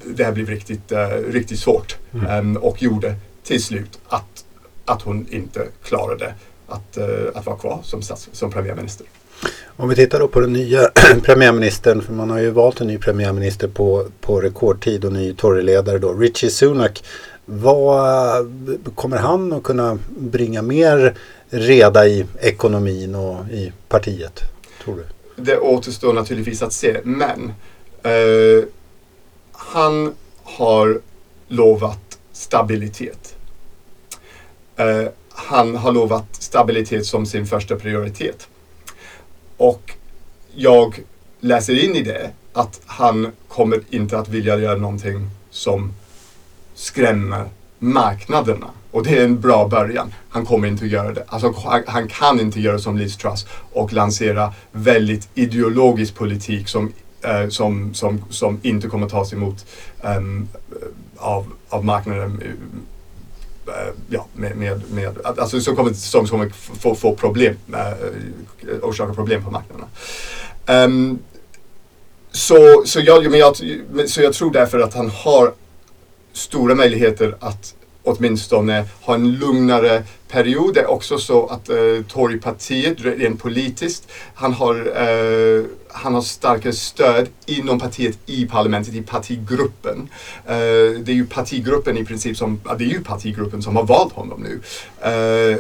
det 0.07 0.25
här 0.25 0.33
blev 0.33 0.49
riktigt, 0.49 0.93
riktigt 1.29 1.59
svårt 1.59 1.97
mm. 2.15 2.39
um, 2.39 2.57
och 2.57 2.83
gjorde 2.83 3.15
till 3.43 3.63
slut 3.63 3.99
att, 4.09 4.45
att 4.85 5.03
hon 5.03 5.27
inte 5.31 5.67
klarade 5.85 6.35
att, 6.67 6.99
att 7.35 7.47
vara 7.47 7.57
kvar 7.57 7.81
som, 7.83 8.03
stats, 8.03 8.29
som 8.33 8.51
premiärminister. 8.51 9.07
Om 9.77 9.89
vi 9.89 9.95
tittar 9.95 10.19
då 10.19 10.29
på 10.29 10.41
den 10.41 10.53
nya 10.53 10.91
premiärministern, 11.23 12.03
för 12.03 12.13
man 12.13 12.31
har 12.31 12.39
ju 12.39 12.51
valt 12.51 12.81
en 12.81 12.87
ny 12.87 12.99
premiärminister 12.99 13.69
på, 13.69 14.07
på 14.21 14.41
rekordtid 14.41 15.05
och 15.05 15.13
ny 15.13 15.35
Toryledare 15.35 15.99
då, 15.99 16.13
Richie 16.13 16.51
Sunak 16.51 17.05
Vad 17.45 18.47
kommer 18.95 19.17
han 19.17 19.53
att 19.53 19.63
kunna 19.63 19.99
bringa 20.09 20.63
mer 20.63 21.15
reda 21.51 22.07
i 22.07 22.27
ekonomin 22.41 23.15
och 23.15 23.37
i 23.51 23.73
partiet, 23.89 24.41
tror 24.85 24.97
du? 24.97 25.05
Det 25.43 25.59
återstår 25.59 26.13
naturligtvis 26.13 26.63
att 26.63 26.73
se, 26.73 27.01
men 27.05 27.53
eh, 28.03 28.65
han 29.75 30.15
har 30.43 31.01
lovat 31.49 32.19
stabilitet. 32.33 33.37
Eh, 34.77 35.05
han 35.29 35.77
har 35.77 35.93
lovat 35.93 36.25
stabilitet 36.31 37.07
som 37.07 37.27
sin 37.27 37.47
första 37.47 37.77
prioritet. 37.77 38.49
Och 39.57 39.93
jag 40.55 41.01
läser 41.41 41.85
in 41.85 41.97
i 41.97 42.03
det 42.03 42.31
att 42.53 42.81
han 42.87 43.33
kommer 43.49 43.81
inte 43.91 44.19
att 44.19 44.29
vilja 44.29 44.57
göra 44.59 44.79
någonting 44.79 45.31
som 45.51 45.93
skrämmer 46.75 47.49
marknaderna. 47.79 48.71
Och 48.91 49.05
det 49.05 49.19
är 49.19 49.25
en 49.25 49.41
bra 49.41 49.69
början. 49.69 50.15
Han 50.29 50.47
kommer 50.47 50.69
inte 50.69 50.85
att 50.85 50.91
göra 50.91 51.13
det. 51.13 51.25
Alltså, 51.29 51.55
han, 51.65 51.83
han 51.87 52.09
kan 52.09 52.41
inte 52.41 52.61
göra 52.61 52.79
som 52.79 52.99
Liz 52.99 53.17
Truss 53.17 53.47
och 53.73 53.93
lansera 53.93 54.55
väldigt 54.73 55.29
ideologisk 55.35 56.15
politik 56.15 56.69
som, 56.69 56.93
eh, 57.25 57.49
som, 57.49 57.95
som, 57.95 58.25
som 58.31 58.61
inte 58.63 58.89
kommer 58.89 59.09
tas 59.09 59.33
emot 59.33 59.67
um, 60.03 60.49
av, 61.17 61.47
av 61.69 61.85
marknaden 61.85 62.43
eh, 63.67 63.73
ja, 64.09 64.27
med, 64.33 64.57
med, 64.57 64.83
med, 64.91 65.19
alltså 65.25 65.61
som 65.61 65.77
kommer, 65.77 65.93
som 65.93 66.27
kommer 66.27 66.49
få, 66.49 66.95
få 66.95 67.15
problem, 67.15 67.57
äh, 67.73 68.79
orsaka 68.83 69.15
problem 69.15 69.45
på 69.45 69.51
marknaderna. 69.51 69.89
Um, 70.67 71.19
så, 72.31 72.83
så, 72.87 73.01
jag, 73.01 73.31
men 73.31 73.41
jag, 73.41 73.57
så 74.07 74.23
jag 74.23 74.35
tror 74.35 74.53
därför 74.53 74.81
att 74.81 74.95
han 74.95 75.11
har 75.11 75.53
stora 76.33 76.75
möjligheter 76.75 77.37
att 77.41 77.75
åtminstone 78.05 78.85
ha 79.01 79.15
en 79.15 79.33
lugnare 79.33 80.03
period. 80.29 80.75
Det 80.75 80.81
är 80.81 80.91
också 80.91 81.19
så 81.19 81.47
att 81.47 81.69
eh, 81.69 81.77
Torypartiet, 82.09 83.01
rent 83.01 83.43
politiskt, 83.43 84.09
han 84.35 84.53
har, 84.53 84.75
eh, 84.75 85.65
han 85.89 86.15
har 86.15 86.23
starkare 86.23 86.73
stöd 86.73 87.29
inom 87.47 87.81
partiet 87.81 88.19
i 88.27 88.47
parlamentet, 88.47 88.95
i 88.95 89.03
partigruppen. 89.03 90.09
Eh, 90.47 90.55
det 91.01 91.09
är 91.09 91.15
ju 91.15 91.27
partigruppen 91.27 91.99
i 91.99 92.05
princip 92.05 92.37
som, 92.37 92.61
det 92.79 92.85
är 92.85 92.89
ju 92.89 93.05
partigruppen 93.05 93.63
som 93.63 93.77
har 93.77 93.85
valt 93.85 94.13
honom 94.13 94.41
nu. 94.43 94.61
Eh, 95.11 95.59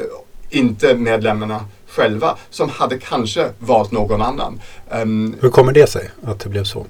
inte 0.50 0.94
medlemmarna 0.94 1.64
själva 1.88 2.36
som 2.50 2.68
hade 2.68 2.98
kanske 2.98 3.50
valt 3.58 3.92
någon 3.92 4.22
annan. 4.22 4.60
Um, 4.90 5.36
Hur 5.40 5.50
kommer 5.50 5.72
det 5.72 5.86
sig 5.86 6.10
att 6.22 6.40
det 6.40 6.48
blev 6.48 6.64
så? 6.64 6.86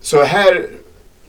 Så 0.00 0.22
här 0.22 0.66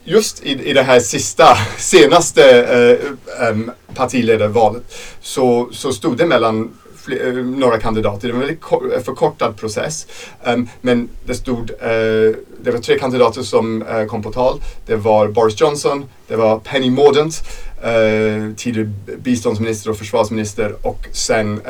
just 0.08 0.44
i, 0.44 0.70
i 0.70 0.74
det 0.74 0.84
här 0.84 1.00
sista, 1.00 1.58
senaste 1.78 2.62
eh, 2.62 3.48
eh, 3.48 3.58
partiledarvalet 3.94 4.84
så, 5.22 5.70
så 5.72 5.94
stod 5.94 6.18
det 6.18 6.26
mellan 6.26 6.70
fler, 7.08 7.38
eh, 7.38 7.46
några 7.46 7.80
kandidater. 7.80 8.28
Det 8.28 8.34
var 8.34 8.42
en 8.42 8.48
väldigt 8.48 8.94
eh, 8.98 9.04
förkortad 9.04 9.58
process. 9.58 10.08
Um, 10.46 10.70
men 10.82 11.10
det 11.26 11.36
stod, 11.36 11.72
uh, 11.72 12.36
det 12.62 12.72
var 12.72 12.80
tre 12.80 13.00
kandidater 13.00 13.42
som 13.42 13.82
uh, 13.82 14.06
kom 14.06 14.24
på 14.24 14.32
tal. 14.32 14.62
Det 14.86 14.96
var 14.96 15.28
Boris 15.28 15.62
Johnson, 15.62 16.06
det 16.28 16.36
var 16.36 16.60
Penny 16.60 16.90
Mordaunt, 16.90 17.44
uh, 17.86 18.56
tidigare 18.56 18.92
biståndsminister 19.18 19.90
och 19.90 19.98
försvarsminister 19.98 20.76
och 20.82 21.08
sen 21.12 21.62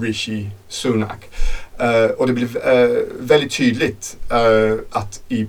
Rishi 0.00 0.50
Sunak. 0.68 1.28
och 2.16 2.26
det 2.26 2.32
blev 2.32 2.58
väldigt 3.18 3.52
tydligt 3.52 4.16
att 4.90 5.22
i 5.28 5.46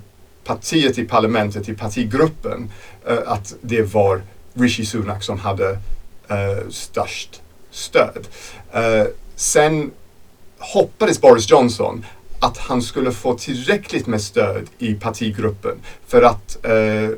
partiet 0.47 0.97
i 0.97 1.03
parlamentet, 1.03 1.69
i 1.69 1.73
partigruppen, 1.73 2.71
uh, 3.09 3.17
att 3.25 3.55
det 3.61 3.81
var 3.81 4.21
Rishi 4.53 4.85
Sunak 4.85 5.23
som 5.23 5.39
hade 5.39 5.71
uh, 6.31 6.69
störst 6.69 7.41
stöd. 7.71 8.27
Uh, 8.75 9.07
sen 9.35 9.91
hoppades 10.59 11.21
Boris 11.21 11.49
Johnson 11.51 12.05
att 12.39 12.57
han 12.57 12.81
skulle 12.81 13.11
få 13.11 13.37
tillräckligt 13.37 14.07
med 14.07 14.21
stöd 14.21 14.67
i 14.77 14.93
partigruppen 14.93 15.77
för 16.07 16.21
att, 16.21 16.57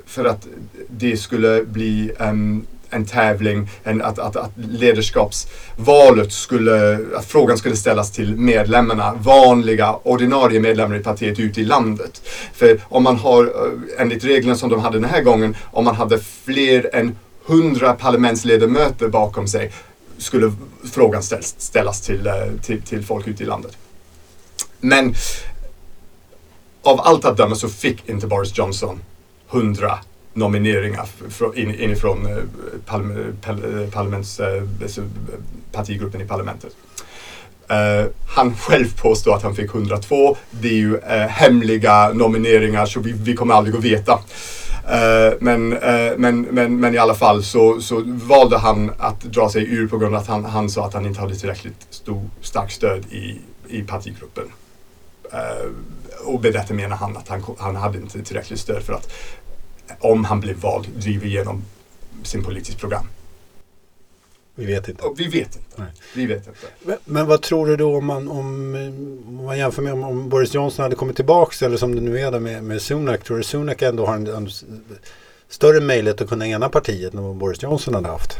för 0.05 0.25
att 0.25 0.47
det 0.87 1.17
skulle 1.17 1.63
bli 1.63 2.11
um, 2.19 2.65
en 2.89 3.05
tävling, 3.05 3.69
en, 3.83 4.01
att, 4.01 4.19
att, 4.19 4.35
att 4.35 4.51
ledarskapsvalet 4.55 6.31
skulle, 6.31 6.99
att 7.15 7.25
frågan 7.25 7.57
skulle 7.57 7.75
ställas 7.75 8.11
till 8.11 8.35
medlemmarna, 8.35 9.13
vanliga 9.13 9.95
ordinarie 10.03 10.59
medlemmar 10.59 10.95
i 10.95 11.03
partiet 11.03 11.39
ute 11.39 11.61
i 11.61 11.65
landet. 11.65 12.21
För 12.53 12.81
om 12.83 13.03
man 13.03 13.15
har, 13.15 13.43
eh, 13.43 14.01
enligt 14.01 14.23
reglerna 14.23 14.55
som 14.55 14.69
de 14.69 14.79
hade 14.79 14.97
den 14.97 15.09
här 15.09 15.21
gången, 15.21 15.55
om 15.71 15.85
man 15.85 15.95
hade 15.95 16.19
fler 16.19 16.95
än 16.95 17.15
hundra 17.45 17.93
parlamentsledamöter 17.93 19.07
bakom 19.07 19.47
sig 19.47 19.71
skulle 20.17 20.53
frågan 20.91 21.23
ställas, 21.23 21.55
ställas 21.57 22.01
till, 22.01 22.27
eh, 22.27 22.33
till, 22.63 22.81
till 22.81 23.05
folk 23.05 23.27
ute 23.27 23.43
i 23.43 23.45
landet. 23.45 23.77
Men 24.79 25.15
av 26.83 27.01
allt 27.01 27.25
att 27.25 27.37
döma 27.37 27.55
så 27.55 27.69
fick 27.69 28.09
inte 28.09 28.27
Boris 28.27 28.57
Johnson 28.57 28.99
hundra 29.47 29.99
nomineringar 30.33 31.07
inifrån 31.55 32.25
eh, 32.25 33.89
parlaments, 33.91 34.39
eh, 34.39 34.55
eh, 34.57 35.03
partigruppen 35.71 36.21
i 36.21 36.25
parlamentet. 36.25 36.75
Uh, 37.71 38.09
han 38.27 38.55
själv 38.55 38.97
påstår 39.01 39.35
att 39.35 39.43
han 39.43 39.55
fick 39.55 39.75
102. 39.75 40.37
Det 40.51 40.67
är 40.67 40.73
ju 40.73 40.97
uh, 40.97 41.01
hemliga 41.11 42.13
nomineringar 42.13 42.85
så 42.85 42.99
vi, 42.99 43.11
vi 43.11 43.35
kommer 43.35 43.53
aldrig 43.53 43.75
att 43.75 43.83
veta. 43.83 44.13
Uh, 44.13 45.37
men, 45.39 45.69
men, 46.17 46.41
men, 46.41 46.79
men 46.79 46.95
i 46.95 46.97
alla 46.97 47.15
fall 47.15 47.43
så, 47.43 47.81
så 47.81 48.03
valde 48.05 48.57
han 48.57 48.91
att 48.97 49.21
dra 49.21 49.49
sig 49.49 49.73
ur 49.73 49.87
på 49.87 49.97
grund 49.97 50.15
av 50.15 50.21
att 50.21 50.27
han, 50.27 50.45
han 50.45 50.69
sa 50.69 50.85
att 50.85 50.93
han 50.93 51.05
inte 51.05 51.19
hade 51.19 51.35
tillräckligt 51.35 51.87
stor, 51.89 52.29
starkt 52.41 52.73
stöd 52.73 53.05
i, 53.11 53.41
i 53.67 53.83
partigruppen. 53.83 54.45
och 56.25 56.41
med 56.41 56.53
detta 56.53 56.73
menar 56.73 56.95
han 56.95 57.17
att 57.17 57.27
han, 57.27 57.43
han 57.57 57.75
hade 57.75 57.97
inte 57.97 58.23
tillräckligt 58.23 58.59
stöd 58.59 58.83
för 58.83 58.93
att 58.93 59.11
om 59.99 60.25
han 60.25 60.39
blir 60.39 60.53
vald, 60.53 60.87
driver 60.95 61.27
igenom 61.27 61.63
sin 62.23 62.43
politiska 62.43 62.79
program. 62.79 63.07
Vi 64.59 64.65
vet 64.65 64.87
inte. 64.87 65.03
Och 65.03 65.19
vi 65.19 65.27
vet 65.27 65.55
inte. 65.55 65.85
Vi 66.15 66.25
vet 66.25 66.47
inte. 66.47 66.59
Men, 66.83 66.97
men, 67.05 67.27
vad 67.27 67.41
tror 67.41 67.67
du 67.67 67.75
då 67.75 67.97
om 67.97 68.05
man, 68.05 68.27
om, 68.27 68.37
om 69.27 69.45
man 69.45 69.57
jämför 69.57 69.81
med 69.81 69.93
om, 69.93 70.03
om, 70.03 70.29
Boris 70.29 70.53
Johnson 70.53 70.83
hade 70.83 70.95
kommit 70.95 71.15
tillbaka 71.15 71.65
eller 71.65 71.77
som 71.77 71.95
det 71.95 72.01
nu 72.01 72.19
är 72.19 72.39
med, 72.39 72.63
med 72.63 72.81
Sunak. 72.81 73.23
Tror 73.23 73.37
du 73.37 73.43
Sunak 73.43 73.81
ändå 73.81 74.05
har 74.05 74.15
en, 74.15 74.27
en 74.27 74.49
större 75.49 75.79
möjlighet 75.79 76.21
att 76.21 76.29
kunna 76.29 76.47
ena 76.47 76.69
partiet 76.69 77.13
än 77.13 77.23
vad 77.23 77.35
Boris 77.35 77.63
Johnson 77.63 77.93
hade 77.93 78.07
haft? 78.07 78.37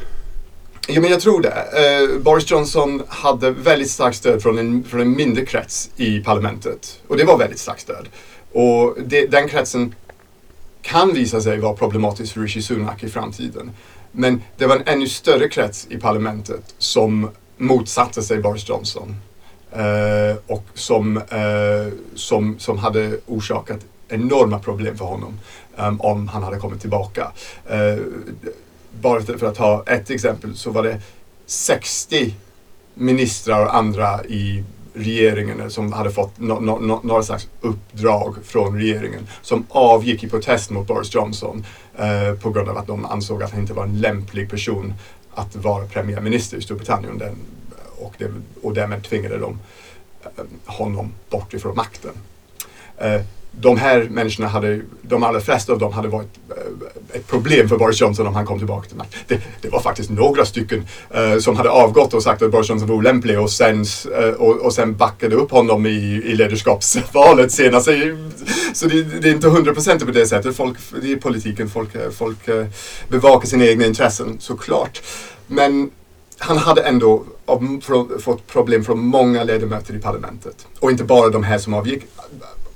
Ja, 0.88 1.01
men 1.01 1.12
jag 1.12 1.20
tror 1.20 1.41
det. 1.41 1.50
Eh, 1.50 2.20
Boris 2.20 2.51
Johnson 2.51 3.03
hade 3.08 3.51
väldigt 3.51 3.89
starkt 3.89 4.18
stöd 4.18 4.41
från 4.41 4.58
en, 4.58 4.84
från 4.84 5.01
en 5.01 5.15
mindre 5.15 5.46
krets 5.46 5.89
i 5.96 6.20
parlamentet. 6.20 7.01
Och 7.08 7.18
det 7.18 7.24
var 7.24 7.38
väldigt 7.38 7.60
starkt 7.60 7.82
stöd. 7.82 8.08
Och 8.51 8.98
det, 9.06 9.27
den 9.27 9.48
kretsen 9.48 9.96
kan 10.89 11.13
visa 11.13 11.41
sig 11.41 11.60
vara 11.60 11.74
problematiskt 11.74 12.34
för 12.34 12.41
Rishi 12.41 12.62
Sunak 12.62 13.03
i 13.03 13.10
framtiden. 13.10 13.72
Men 14.12 14.41
det 14.58 14.65
var 14.65 14.75
en 14.75 14.84
ännu 14.86 15.08
större 15.08 15.50
krets 15.50 15.88
i 15.89 15.98
parlamentet 15.98 16.75
som 16.77 17.29
motsatte 17.58 18.22
sig 18.22 18.38
Boris 18.38 18.69
Johnson. 18.69 19.15
Eh, 19.72 20.38
och 20.48 20.63
som, 20.74 21.17
eh, 21.17 21.93
som, 22.15 22.60
som 22.60 22.77
hade 22.77 23.19
orsakat 23.27 23.79
enorma 24.08 24.60
problem 24.60 24.98
för 24.98 25.05
honom 25.05 25.39
um, 25.77 26.01
om 26.01 26.27
han 26.27 26.43
hade 26.43 26.58
kommit 26.58 26.81
tillbaka. 26.81 27.31
Uh, 27.74 28.03
bara 29.01 29.22
för 29.22 29.46
att 29.46 29.55
ta 29.55 29.84
ett 29.88 30.10
exempel 30.10 30.55
så 30.55 30.72
var 30.72 30.84
det 30.84 31.01
60 31.46 32.36
ministrar 32.93 33.65
och 33.65 33.75
andra 33.75 34.25
i 34.25 34.63
regeringen 34.93 35.72
som 35.72 35.93
hade 35.93 36.12
fått 36.12 36.39
no, 36.39 36.53
no, 36.53 36.79
no, 36.79 37.00
några 37.03 37.24
slags 37.24 37.48
uppdrag 37.62 38.36
från 38.43 38.77
regeringen 38.77 39.27
som 39.41 39.65
avgick 39.69 40.24
i 40.24 40.29
protest 40.29 40.69
mot 40.69 40.88
Boris 40.88 41.15
Johnson 41.15 41.65
eh, 41.98 42.34
på 42.34 42.50
grund 42.50 42.69
av 42.69 42.77
att 42.77 42.88
de 42.88 43.05
ansåg 43.05 43.43
att 43.43 43.51
han 43.51 43.60
inte 43.60 43.74
var 43.74 43.84
en 43.84 44.01
lämplig 44.01 44.50
person 44.50 44.93
att 45.34 45.55
vara 45.55 45.86
premiärminister 45.86 46.58
i 46.58 46.62
Storbritannien 46.62 47.17
den, 47.17 47.36
och, 47.98 48.13
det, 48.17 48.31
och 48.62 48.74
därmed 48.74 49.03
tvingade 49.03 49.38
de 49.38 49.60
eh, 50.24 50.43
honom 50.65 51.13
bort 51.29 51.53
ifrån 51.53 51.75
makten. 51.75 52.13
Eh, 52.98 53.22
de 53.51 53.77
här 53.77 54.08
människorna 54.10 54.48
hade, 54.48 54.82
de 55.01 55.24
allra 55.24 55.41
flesta 55.41 55.74
av 55.74 55.79
dem 55.79 55.94
hade 55.94 56.08
varit 56.08 56.29
eh, 56.50 57.18
ett 57.18 57.27
problem 57.27 57.70
för 57.70 57.77
Boris 57.77 58.01
Johnson 58.01 58.27
om 58.27 58.36
han 58.36 58.46
kom 58.46 58.58
tillbaka 58.58 58.88
till 58.88 58.98
makten. 58.98 59.20
Det, 59.27 59.41
det, 59.62 59.70
var 59.70 59.79
faktiskt 59.79 60.10
några 60.10 60.46
stycken 60.46 60.88
uh, 61.18 61.39
som 61.39 61.56
hade 61.56 61.70
avgått 61.70 62.13
och 62.13 62.24
sagt 62.24 62.41
att 62.41 62.51
Boris 62.51 62.70
Johnson 62.70 62.88
var 62.88 62.96
olämplig 62.96 63.39
och 63.39 63.51
sen, 63.51 63.86
uh, 64.20 64.34
och, 64.34 64.56
och 64.56 64.74
sen 64.74 64.96
backade 64.96 65.36
upp 65.36 65.51
honom 65.51 65.86
i, 65.86 65.89
i 66.25 66.36
ledarskapsvalet 66.36 67.51
senast. 67.51 67.86
Så, 67.86 67.91
så 68.74 68.88
det, 68.88 69.03
det, 69.03 69.29
är 69.29 69.34
inte 69.34 69.50
hundraprocentigt 69.50 70.06
på 70.06 70.20
det 70.20 70.27
sättet. 70.27 70.56
Folk, 70.56 70.77
det 71.01 71.12
är 71.12 71.15
politiken, 71.15 71.70
folk, 71.70 71.89
folk 72.18 72.50
uh, 72.50 72.65
bevakar 73.08 73.48
sina 73.48 73.65
egna 73.65 73.86
intressen 73.86 74.38
såklart. 74.39 75.01
Men 75.48 75.91
han 76.38 76.58
hade 76.58 76.82
ändå 76.82 77.24
fått 78.20 78.48
problem 78.48 78.84
från 78.84 79.00
många 79.00 79.44
ledamöter 79.44 79.96
i 79.96 80.00
parlamentet. 80.00 80.68
Och 80.79 80.91
inte 80.91 81.03
bara 81.03 81.29
de 81.29 81.44
här 81.44 81.58
som 81.58 81.74
avgick 81.74 82.03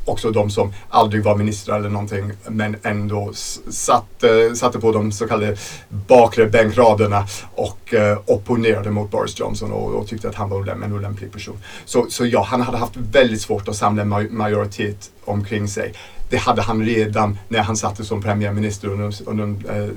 också 0.06 0.32
de 0.32 0.50
som 0.50 0.74
aldrig 0.90 1.24
var 1.24 1.36
ministrar 1.36 1.80
eller 1.80 1.90
någonting 1.90 2.32
men 2.48 2.76
ändå 2.84 3.32
satte, 3.70 4.56
satte 4.56 4.80
på 4.80 4.92
de 4.92 5.12
så 5.12 5.28
kallade 5.28 5.58
bakre 5.90 6.46
bänkraderna 6.46 7.28
och 7.56 7.94
eh, 7.94 8.20
opponerade 8.26 8.92
mot 8.92 9.12
Boris 9.12 9.40
Johnson 9.40 9.72
och, 9.72 9.94
och 9.94 10.08
tyckte 10.08 10.30
att 10.30 10.36
han 10.36 10.50
var 10.50 10.70
en 10.70 10.94
olämplig 10.94 11.32
person. 11.32 11.58
Så, 11.86 12.06
så 12.10 12.26
ja, 12.26 12.44
han 12.44 12.62
hade 12.62 12.78
haft 12.78 12.96
väldigt 12.96 13.42
svårt 13.42 13.68
att 13.68 13.76
samla 13.76 14.06
majoritet 14.30 15.12
omkring 15.26 15.68
sig. 15.68 15.94
Det 16.30 16.38
hade 16.38 16.62
han 16.62 16.86
redan 16.86 17.38
när 17.48 17.60
han 17.60 17.78
satt 17.78 18.06
som 18.06 18.22
premiärminister 18.22 18.88
under, 18.88 19.14
under 19.26 19.82
eh, 19.84 19.90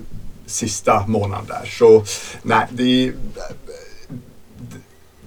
sista 0.46 1.04
månaden 1.06 1.46
där. 1.46 1.66
Så 1.66 2.04
nej, 2.42 2.66
det, 2.70 3.08
eh, 3.08 3.12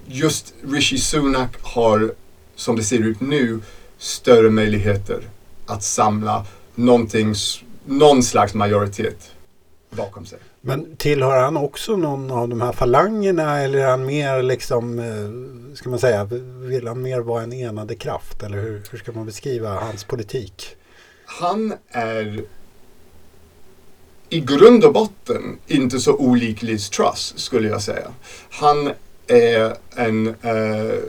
just 0.06 0.54
Rishi 0.64 0.98
Sunak 0.98 1.50
har, 1.62 2.12
som 2.56 2.76
det 2.76 2.84
ser 2.84 3.00
ut 3.00 3.22
nu, 3.22 3.60
större 4.00 4.50
möjligheter 4.50 5.22
att 5.66 5.84
samla 5.84 6.46
någonting, 6.76 7.36
någon 7.86 8.24
slags 8.24 8.54
majoritet 8.54 9.32
bakom 9.90 10.26
sig. 10.26 10.40
Men 10.62 10.96
tillhör 10.96 11.42
han 11.42 11.58
också 11.58 11.96
någon 11.96 12.32
av 12.32 12.50
de 12.50 12.62
här 12.62 12.72
falangerna 12.72 13.60
eller 13.60 13.80
är 13.80 13.90
han 13.90 14.06
mer 14.06 14.44
liksom, 14.44 15.00
eh, 15.00 15.76
ska 15.76 15.90
man 15.90 16.00
säga, 16.00 16.24
vill 16.62 16.88
han 16.88 17.02
mer 17.02 17.20
vara 17.20 17.44
en 17.44 17.54
enande 17.54 17.96
kraft? 17.96 18.44
Eller 18.44 18.58
hur, 18.62 18.84
hur 18.92 18.98
ska 18.98 19.12
man 19.12 19.26
beskriva 19.26 19.70
hans 19.70 20.04
politik? 20.04 20.76
Han 21.26 21.74
är 21.90 22.44
i 24.30 24.40
grund 24.40 24.84
och 24.84 24.94
botten 24.94 25.58
inte 25.68 26.00
så 26.00 26.16
olik 26.16 26.62
Liz 26.62 26.90
Truss 26.90 27.34
skulle 27.38 27.68
jag 27.68 27.82
säga. 27.82 28.08
Han 28.50 28.92
är 29.28 29.76
en, 29.96 30.28
uh, 30.28 31.00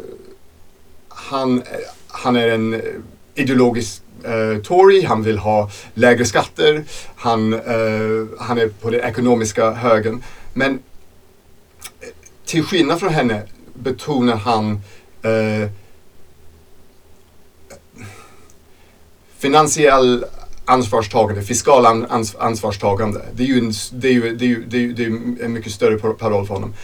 han, 1.09 1.63
han 2.21 2.37
är 2.37 2.49
en 2.49 2.75
eh, 2.75 2.81
ideologisk 3.35 4.03
uh, 4.29 4.63
Tory, 4.63 5.05
han 5.05 5.23
vill 5.23 5.39
ha 5.39 5.71
lägre 5.95 6.25
skatter, 6.25 6.85
han, 7.17 7.55
uh, 7.55 8.29
han 8.39 8.59
är 8.59 8.69
på 8.69 8.91
den 8.91 9.01
ekonomiska 9.01 9.71
högen. 9.71 10.23
Men 10.53 10.79
till 12.47 12.65
skillnad 12.65 13.01
från 13.01 13.15
henne 13.15 13.43
betonar 13.75 14.37
han 14.37 14.81
finansiell 19.39 20.25
ansvarstagande, 20.65 21.43
fiskal 21.43 21.87
ans 21.87 22.37
ansvarstagande. 22.39 23.21
Det 23.35 23.43
är 23.43 23.47
ju 23.47 23.59
en, 23.59 23.73
det 23.93 24.09
är 24.09 24.13
ju, 24.13 24.37
det 24.37 24.45
är 24.45 24.49
ju, 24.49 24.65
det 24.65 24.77
är 24.77 24.81
ju, 24.81 24.93
det 24.93 25.05
är 25.05 25.45
en 25.45 25.53
mycket 25.53 25.73
större 25.73 26.15
paroll 26.15 26.47
för 26.47 26.55
honom. 26.55 26.75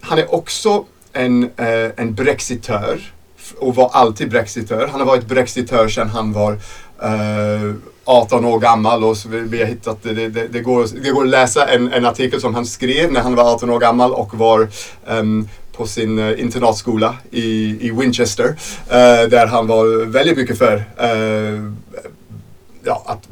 Han 0.00 0.18
är 0.18 0.34
också 0.34 0.84
en, 1.12 1.42
eh, 1.42 1.90
en 1.96 2.14
brexitör 2.14 3.13
och 3.58 3.74
var 3.74 3.90
alltid 3.92 4.30
brexitör. 4.30 4.86
Han 4.86 5.00
har 5.00 5.06
varit 5.06 5.26
brexitör 5.26 5.88
sedan 5.88 6.08
han 6.08 6.32
var 6.32 6.52
eh, 7.02 7.74
18 8.04 8.44
år 8.44 8.58
gammal 8.58 9.04
och 9.04 9.16
så 9.16 9.28
vi 9.28 9.58
har 9.58 9.66
hittat, 9.66 10.02
det, 10.02 10.28
det, 10.28 10.48
det, 10.48 10.60
går, 10.60 10.86
det 11.02 11.10
går 11.10 11.22
att 11.22 11.30
läsa 11.30 11.66
en, 11.66 11.92
en 11.92 12.06
artikel 12.06 12.40
som 12.40 12.54
han 12.54 12.66
skrev 12.66 13.12
när 13.12 13.20
han 13.20 13.34
var 13.34 13.54
18 13.54 13.70
år 13.70 13.78
gammal 13.78 14.12
och 14.12 14.38
var 14.38 14.68
um, 15.06 15.48
på 15.76 15.86
sin 15.86 16.18
uh, 16.18 16.40
internatskola 16.40 17.14
i, 17.30 17.78
i 17.86 17.90
Winchester. 17.90 18.48
Uh, 18.48 19.28
där 19.30 19.46
han 19.46 19.66
var 19.66 20.04
väldigt 20.04 20.36
mycket 20.36 20.58
för 20.58 20.76
uh, 20.76 21.72
ja, 22.84 23.02
att 23.06 23.28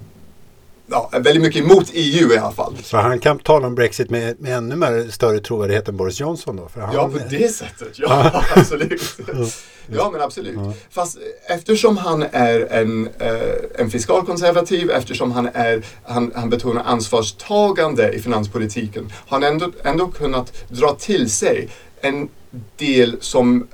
ja, 0.92 1.10
väldigt 1.12 1.42
mycket 1.42 1.64
emot 1.64 1.90
EU 1.92 2.32
i 2.32 2.38
alla 2.38 2.52
fall. 2.52 2.76
Så 2.82 2.96
han 2.96 3.18
kan 3.18 3.38
tala 3.38 3.66
om 3.66 3.74
Brexit 3.74 4.10
med, 4.10 4.40
med 4.40 4.56
ännu 4.56 4.76
mer 4.76 5.10
större 5.10 5.40
trovärdighet 5.40 5.88
än 5.88 5.96
Boris 5.96 6.20
Johnson 6.20 6.56
då? 6.56 6.68
För 6.68 6.80
han 6.80 6.94
ja, 6.94 7.08
på 7.08 7.18
det 7.30 7.48
sättet. 7.48 7.98
Ja, 7.98 8.44
absolut. 8.56 9.02
Ja, 9.86 10.10
men 10.12 10.20
absolut. 10.20 10.58
Fast 10.90 11.18
eftersom 11.46 11.96
han 11.96 12.24
är 12.32 12.60
en, 12.60 13.08
eh, 13.18 13.32
en 13.78 13.90
fiskalkonservativ, 13.90 14.90
eftersom 14.90 15.32
han, 15.32 15.48
är, 15.54 15.82
han, 16.02 16.32
han 16.34 16.50
betonar 16.50 16.82
ansvarstagande 16.82 18.12
i 18.12 18.20
finanspolitiken, 18.20 19.12
har 19.26 19.40
han 19.40 19.52
ändå, 19.52 19.72
ändå 19.84 20.08
kunnat 20.08 20.52
dra 20.68 20.94
till 20.94 21.30
sig 21.30 21.68
en 22.00 22.28
del 22.76 23.16
som 23.20 23.66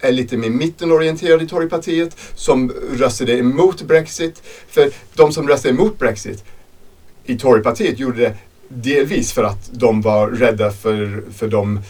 är 0.00 0.12
lite 0.12 0.36
mer 0.36 0.50
mittenorienterade 0.50 1.44
i 1.44 1.48
Torypartiet 1.48 2.16
som 2.34 2.72
röstade 2.92 3.38
emot 3.38 3.82
Brexit. 3.82 4.42
För 4.68 4.90
de 5.14 5.32
som 5.32 5.48
röstade 5.48 5.74
emot 5.74 5.98
Brexit 5.98 6.44
i 7.24 7.38
Torypartiet 7.38 7.98
gjorde 7.98 8.20
det 8.20 8.36
delvis 8.68 9.32
för 9.32 9.44
att 9.44 9.70
de 9.72 10.02
var 10.02 10.28
rädda 10.28 10.70
för, 10.70 11.22
för 11.36 11.48
de 11.48 11.76
eh, 11.76 11.82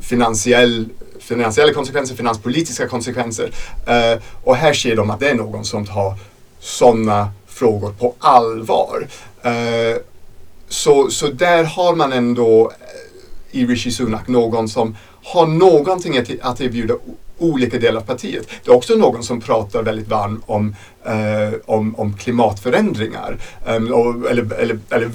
finansiell, 0.00 0.88
finansiella 1.20 1.72
konsekvenser, 1.72 2.16
finanspolitiska 2.16 2.88
konsekvenser. 2.88 3.50
Uh, 3.88 4.22
och 4.44 4.56
här 4.56 4.72
ser 4.72 4.96
de 4.96 5.10
att 5.10 5.20
det 5.20 5.30
är 5.30 5.34
någon 5.34 5.64
som 5.64 5.86
tar 5.86 6.14
sådana 6.60 7.30
frågor 7.46 7.92
på 7.92 8.14
allvar. 8.18 9.08
Uh, 9.46 9.96
så, 10.68 11.10
så 11.10 11.28
där 11.28 11.64
har 11.64 11.94
man 11.94 12.12
ändå 12.12 12.72
i 13.50 13.66
Rishi 13.66 13.90
Sunak 13.90 14.28
någon 14.28 14.68
som 14.68 14.96
har 15.26 15.46
någonting 15.46 16.18
att, 16.18 16.30
att 16.40 16.60
erbjuda 16.60 16.94
olika 17.38 17.78
delar 17.78 18.00
av 18.00 18.04
partiet. 18.04 18.48
Det 18.64 18.70
är 18.70 18.74
också 18.74 18.94
någon 18.94 19.22
som 19.22 19.40
pratar 19.40 19.82
väldigt 19.82 20.08
varmt 20.08 20.44
om, 20.46 20.76
eh, 21.04 21.58
om, 21.66 21.94
om 21.96 22.16
klimatförändringar. 22.16 23.38
Um, 23.66 23.92
och, 23.92 24.30
eller, 24.30 24.52
eller, 24.52 24.78
eller 24.90 25.10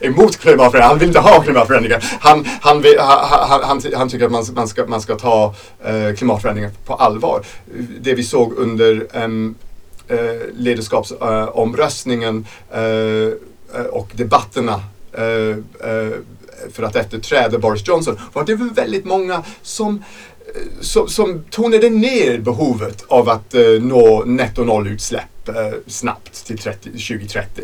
emot 0.00 0.36
klimatförändringar. 0.36 0.88
Han 0.88 0.98
vill 0.98 1.08
inte 1.08 1.20
ha 1.20 1.42
klimatförändringar. 1.42 2.04
Han, 2.20 2.44
han, 2.60 2.82
vill, 2.82 2.98
han, 2.98 3.60
han, 3.62 3.82
han, 3.94 4.08
tycker 4.08 4.26
att 4.26 4.32
man, 4.32 4.44
man, 4.54 4.68
ska, 4.68 4.86
man 4.86 5.00
ska 5.00 5.16
ta 5.16 5.54
eh, 5.84 6.14
klimatförändringar 6.16 6.70
på 6.84 6.94
allvar. 6.94 7.42
Det 8.00 8.14
vi 8.14 8.22
såg 8.22 8.52
under 8.52 9.06
um, 9.24 9.54
eh, 10.08 10.18
ledarskapsomröstningen 10.52 12.46
eh, 12.72 12.82
eh, 12.82 13.32
eh, 13.74 13.86
och 13.90 14.10
debatterna 14.14 14.82
eh, 15.12 15.56
för 16.72 16.82
att 16.82 16.96
efterträda 16.96 17.58
Boris 17.58 17.88
Johnson 17.88 18.18
var 18.32 18.44
det 18.44 18.54
väldigt 18.54 19.04
många 19.04 19.42
som 19.62 20.04
eh, 20.54 20.62
som, 20.80 21.08
som 21.08 21.44
tonade 21.50 21.90
ner 21.90 22.38
behovet 22.38 23.04
av 23.08 23.28
att 23.28 23.54
uh, 23.54 23.82
nå 23.82 24.24
netto 24.24 24.64
nollutsläpp 24.64 25.48
uh, 25.48 25.54
snabbt 25.86 26.46
till 26.46 26.58
30, 26.58 26.90
2030. 26.90 27.62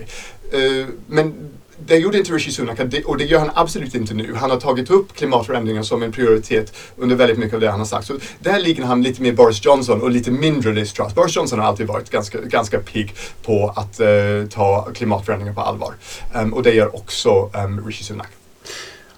Uh, 0.54 0.86
men 1.06 1.34
det 1.78 1.96
gjorde 1.96 2.18
inte 2.18 2.32
Rishi 2.32 2.52
Sunak 2.52 2.80
och 3.06 3.18
det 3.18 3.24
gör 3.24 3.38
han 3.38 3.50
absolut 3.54 3.94
inte 3.94 4.14
nu. 4.14 4.34
Han 4.34 4.50
har 4.50 4.60
tagit 4.60 4.90
upp 4.90 5.14
klimatförändringar 5.14 5.82
som 5.82 6.02
en 6.02 6.12
prioritet 6.12 6.72
under 6.96 7.16
väldigt 7.16 7.38
mycket 7.38 7.54
av 7.54 7.60
det 7.60 7.70
han 7.70 7.78
har 7.78 7.86
sagt. 7.86 8.06
Så 8.06 8.14
där 8.38 8.60
ligger 8.60 8.84
han 8.84 9.02
lite 9.02 9.22
mer 9.22 9.32
Boris 9.32 9.64
Johnson 9.64 10.02
och 10.02 10.10
lite 10.10 10.30
mindre 10.30 10.72
Liz 10.72 10.92
Truss. 10.92 11.14
Boris 11.14 11.36
Johnson 11.36 11.58
har 11.58 11.66
alltid 11.66 11.86
varit 11.86 12.10
ganska, 12.10 12.40
ganska 12.40 12.78
pigg 12.78 13.14
på 13.42 13.72
att 13.76 14.00
uh, 14.00 14.46
ta 14.48 14.88
klimatförändringar 14.94 15.54
på 15.54 15.60
allvar. 15.60 15.94
Um, 16.34 16.54
och 16.54 16.62
det 16.62 16.74
gör 16.74 16.96
också 16.96 17.50
um, 17.54 17.86
Rishi 17.86 18.04
Sunak. 18.04 18.28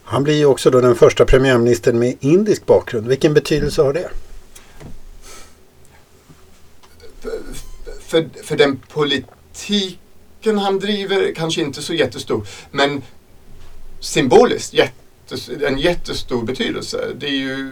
Han 0.09 0.25
blir 0.25 0.35
ju 0.35 0.47
också 0.47 0.71
då 0.71 0.81
den 0.81 0.95
första 0.95 1.25
premiärministern 1.25 1.99
med 1.99 2.17
indisk 2.21 2.67
bakgrund. 2.67 3.09
Vilken 3.09 3.35
betydelse 3.35 3.83
har 3.83 3.93
det? 3.93 4.11
För, 8.01 8.29
för 8.43 8.57
den 8.57 8.81
politiken 8.89 10.59
han 10.59 10.79
driver 10.79 11.33
kanske 11.35 11.61
inte 11.61 11.83
så 11.83 11.95
jättestor. 11.95 12.47
Men 12.71 13.03
symboliskt 14.01 14.75
jättes, 14.75 15.51
en 15.67 15.79
jättestor 15.79 16.45
betydelse. 16.45 17.13
Det 17.19 17.27
är 17.27 17.31
ju, 17.31 17.71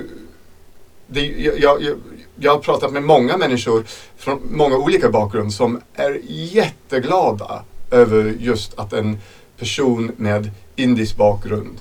det 1.06 1.20
är, 1.20 1.62
jag, 1.62 1.82
jag, 1.82 1.96
jag 2.36 2.52
har 2.52 2.58
pratat 2.58 2.92
med 2.92 3.02
många 3.02 3.36
människor 3.36 3.84
från 4.16 4.40
många 4.50 4.76
olika 4.76 5.10
bakgrund 5.10 5.54
som 5.54 5.80
är 5.94 6.20
jätteglada 6.28 7.64
över 7.90 8.34
just 8.38 8.78
att 8.78 8.92
en 8.92 9.18
person 9.58 10.12
med 10.16 10.50
indisk 10.76 11.16
bakgrund 11.16 11.78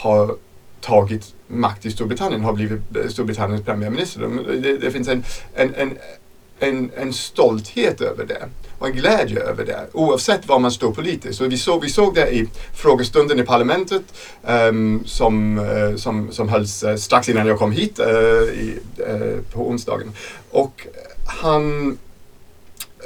har 0.00 0.36
tagit 0.80 1.34
makt 1.48 1.86
i 1.86 1.90
Storbritannien, 1.90 2.40
har 2.40 2.52
blivit 2.52 2.80
Storbritanniens 3.10 3.64
premiärminister. 3.64 4.20
Det, 4.62 4.78
det 4.78 4.90
finns 4.90 5.08
en, 5.08 5.24
en, 5.54 5.74
en, 5.74 5.98
en, 6.60 6.90
en 6.96 7.12
stolthet 7.12 8.00
över 8.00 8.26
det 8.26 8.48
och 8.78 8.86
en 8.86 8.92
glädje 8.92 9.40
över 9.40 9.64
det 9.64 9.86
oavsett 9.92 10.48
var 10.48 10.58
man 10.58 10.72
står 10.72 10.92
politiskt. 10.92 11.38
Så 11.38 11.46
vi, 11.46 11.58
såg, 11.58 11.82
vi 11.82 11.88
såg 11.90 12.14
det 12.14 12.30
i 12.30 12.48
frågestunden 12.74 13.40
i 13.40 13.42
parlamentet 13.42 14.02
um, 14.42 15.02
som, 15.06 15.58
uh, 15.58 15.96
som, 15.96 16.32
som 16.32 16.48
hölls 16.48 16.84
uh, 16.84 16.96
strax 16.96 17.28
innan 17.28 17.46
jag 17.46 17.58
kom 17.58 17.72
hit 17.72 18.00
uh, 18.00 18.06
i, 18.60 18.78
på 19.52 19.68
onsdagen. 19.68 20.12
Och 20.50 20.86
han 21.26 21.98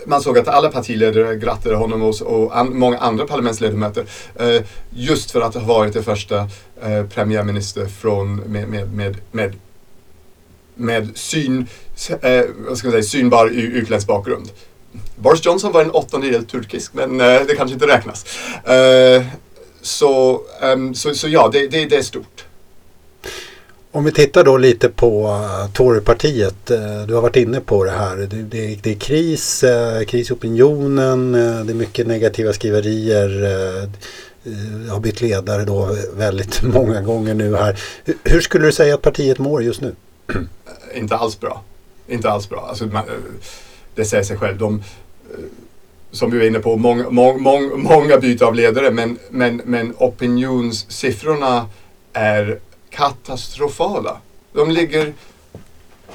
man 0.06 0.22
såg 0.22 0.38
att 0.38 0.48
alla 0.48 0.70
partiledare 0.70 1.36
grattade 1.36 1.76
honom 1.76 2.02
och, 2.02 2.22
och 2.22 2.58
an, 2.58 2.78
många 2.78 2.98
andra 2.98 3.26
parlamentsledamöter 3.26 4.04
eh, 4.36 4.62
just 4.90 5.30
för 5.30 5.40
att 5.40 5.54
ha 5.54 5.60
varit 5.60 5.92
det 5.92 6.02
första 6.02 6.48
eh, 6.82 7.06
premiärminister 7.14 7.86
från, 7.86 8.36
med, 8.36 8.68
med, 8.68 8.92
med, 8.92 9.16
med, 9.30 9.56
med 10.74 11.08
syn, 11.14 11.66
eh, 12.22 12.42
vad 12.68 12.78
ska 12.78 12.88
man 12.88 12.92
säga, 12.92 13.02
synbar 13.02 13.46
utländsk 13.48 14.06
bakgrund. 14.06 14.50
Boris 15.16 15.46
Johnson 15.46 15.72
var 15.72 15.82
en 15.82 15.90
åttondel 15.90 16.44
turkisk 16.44 16.94
men 16.94 17.20
eh, 17.20 17.40
det 17.46 17.56
kanske 17.56 17.74
inte 17.74 17.86
räknas. 17.86 18.24
Eh, 18.64 19.24
så, 19.82 20.42
um, 20.62 20.94
så, 20.94 21.14
så 21.14 21.28
ja, 21.28 21.50
det, 21.52 21.68
det, 21.68 21.84
det 21.84 21.96
är 21.96 22.02
stort. 22.02 22.44
Om 23.94 24.04
vi 24.04 24.12
tittar 24.12 24.44
då 24.44 24.56
lite 24.56 24.88
på 24.88 25.26
eh, 25.26 25.72
Torypartiet. 25.72 26.70
Eh, 26.70 27.02
du 27.06 27.14
har 27.14 27.22
varit 27.22 27.36
inne 27.36 27.60
på 27.60 27.84
det 27.84 27.90
här. 27.90 28.16
Det, 28.16 28.26
det, 28.26 28.78
det 28.82 28.90
är 28.90 28.94
kris, 28.94 29.64
eh, 29.64 30.04
kris 30.04 30.30
i 30.30 30.34
opinionen. 30.34 31.32
Det 31.32 31.72
är 31.72 31.74
mycket 31.74 32.06
negativa 32.06 32.52
skriverier. 32.52 33.30
Jag 34.86 34.92
har 34.92 35.00
bytt 35.00 35.20
ledare 35.20 35.64
då 35.64 35.96
väldigt 36.14 36.62
många 36.74 37.00
gånger 37.00 37.34
nu 37.34 37.56
här. 37.56 37.80
Hur, 38.04 38.16
hur 38.24 38.40
skulle 38.40 38.66
du 38.66 38.72
säga 38.72 38.94
att 38.94 39.02
partiet 39.02 39.38
mår 39.38 39.62
just 39.62 39.80
nu? 39.80 39.94
Inte 40.94 41.16
alls 41.16 41.40
bra. 41.40 41.62
Inte 42.08 42.30
alls 42.30 42.48
bra. 42.48 42.66
Alltså, 42.68 42.86
man, 42.86 43.04
det 43.94 44.04
säger 44.04 44.24
sig 44.24 44.36
själv. 44.36 44.58
De, 44.58 44.82
som 46.10 46.30
vi 46.30 46.38
var 46.38 46.46
inne 46.46 46.58
på, 46.58 46.76
många, 46.76 47.10
många, 47.10 47.76
många 47.76 48.18
byten 48.18 48.46
av 48.46 48.54
ledare 48.54 48.90
men, 48.90 49.18
men, 49.30 49.62
men 49.64 49.94
opinionssiffrorna 49.98 51.68
är 52.12 52.58
katastrofala. 52.96 54.16
De 54.52 54.70
ligger 54.70 55.12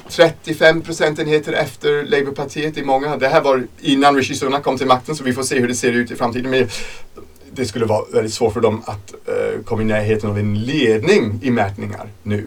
35 0.08 0.82
procentenheter 0.82 1.52
efter 1.52 2.04
Labourpartiet 2.04 2.78
i 2.78 2.84
många. 2.84 3.16
Det 3.16 3.28
här 3.28 3.40
var 3.40 3.66
innan 3.80 4.16
Rishi 4.16 4.34
Sunak 4.34 4.62
kom 4.62 4.78
till 4.78 4.86
makten 4.86 5.16
så 5.16 5.24
vi 5.24 5.32
får 5.32 5.42
se 5.42 5.60
hur 5.60 5.68
det 5.68 5.74
ser 5.74 5.92
ut 5.92 6.10
i 6.10 6.16
framtiden. 6.16 6.50
Men 6.50 6.68
det 7.52 7.66
skulle 7.66 7.86
vara 7.86 8.04
väldigt 8.12 8.34
svårt 8.34 8.52
för 8.52 8.60
dem 8.60 8.82
att 8.86 9.14
uh, 9.28 9.62
komma 9.64 9.82
i 9.82 9.84
närheten 9.84 10.30
av 10.30 10.38
en 10.38 10.60
ledning 10.60 11.40
i 11.42 11.50
mätningar 11.50 12.08
nu. 12.22 12.46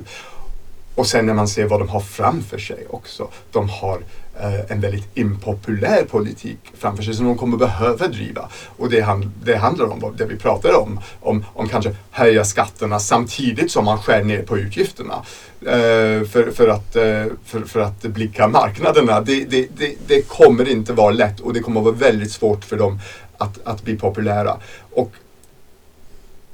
Och 0.95 1.07
sen 1.07 1.25
när 1.25 1.33
man 1.33 1.47
ser 1.47 1.65
vad 1.65 1.79
de 1.79 1.89
har 1.89 1.99
framför 1.99 2.57
sig 2.57 2.85
också. 2.89 3.27
De 3.51 3.69
har 3.69 3.99
Eh, 4.39 4.71
en 4.71 4.81
väldigt 4.81 5.07
impopulär 5.13 6.03
politik 6.03 6.59
framför 6.77 7.03
sig 7.03 7.13
som 7.13 7.25
de 7.25 7.37
kommer 7.37 7.57
behöva 7.57 8.07
driva. 8.07 8.49
Och 8.77 8.89
det, 8.89 9.01
hand, 9.01 9.31
det 9.43 9.55
handlar 9.55 9.85
om 9.85 10.15
det 10.17 10.25
vi 10.25 10.35
pratar 10.35 10.81
om, 10.81 10.99
om, 11.19 11.45
om 11.53 11.69
kanske 11.69 11.95
höja 12.11 12.45
skatterna 12.45 12.99
samtidigt 12.99 13.71
som 13.71 13.85
man 13.85 13.97
skär 13.97 14.23
ner 14.23 14.41
på 14.41 14.57
utgifterna. 14.57 15.13
Eh, 15.61 16.27
för, 16.27 16.51
för, 16.51 16.67
att, 16.67 16.95
eh, 16.95 17.25
för, 17.45 17.61
för 17.61 17.79
att 17.79 18.01
blicka 18.01 18.47
marknaderna. 18.47 19.21
Det, 19.21 19.45
det, 19.45 19.67
det, 19.77 19.95
det 20.07 20.27
kommer 20.27 20.69
inte 20.69 20.93
vara 20.93 21.11
lätt 21.11 21.39
och 21.39 21.53
det 21.53 21.59
kommer 21.59 21.81
vara 21.81 21.95
väldigt 21.95 22.31
svårt 22.31 22.65
för 22.65 22.77
dem 22.77 22.99
att, 23.37 23.59
att 23.63 23.83
bli 23.83 23.97
populära. 23.97 24.57
Och, 24.93 25.11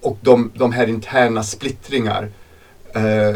och 0.02 0.18
de, 0.22 0.52
de 0.56 0.72
här 0.72 0.88
interna 0.88 1.44
splittringar 1.44 2.30
eh, 2.96 3.36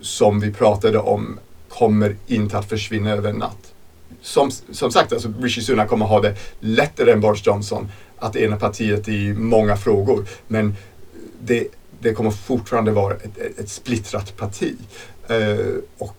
som 0.00 0.40
vi 0.40 0.52
pratade 0.52 0.98
om 0.98 1.38
kommer 1.68 2.16
inte 2.26 2.58
att 2.58 2.68
försvinna 2.68 3.10
över 3.10 3.30
en 3.30 3.36
natt. 3.36 3.67
Som, 4.20 4.50
som 4.50 4.90
sagt, 4.90 5.12
alltså 5.12 5.32
Rishi 5.40 5.62
Sunak 5.62 5.88
kommer 5.88 6.06
ha 6.06 6.20
det 6.20 6.34
lättare 6.60 7.12
än 7.12 7.20
Boris 7.20 7.46
Johnson 7.46 7.88
att 8.18 8.36
ena 8.36 8.56
partiet 8.56 9.08
i 9.08 9.32
många 9.32 9.76
frågor. 9.76 10.26
Men 10.46 10.76
det, 11.40 11.66
det 12.00 12.14
kommer 12.14 12.30
fortfarande 12.30 12.90
vara 12.90 13.14
ett, 13.14 13.58
ett 13.58 13.68
splittrat 13.68 14.36
parti. 14.36 14.74
Uh, 15.30 15.76
och 15.98 16.16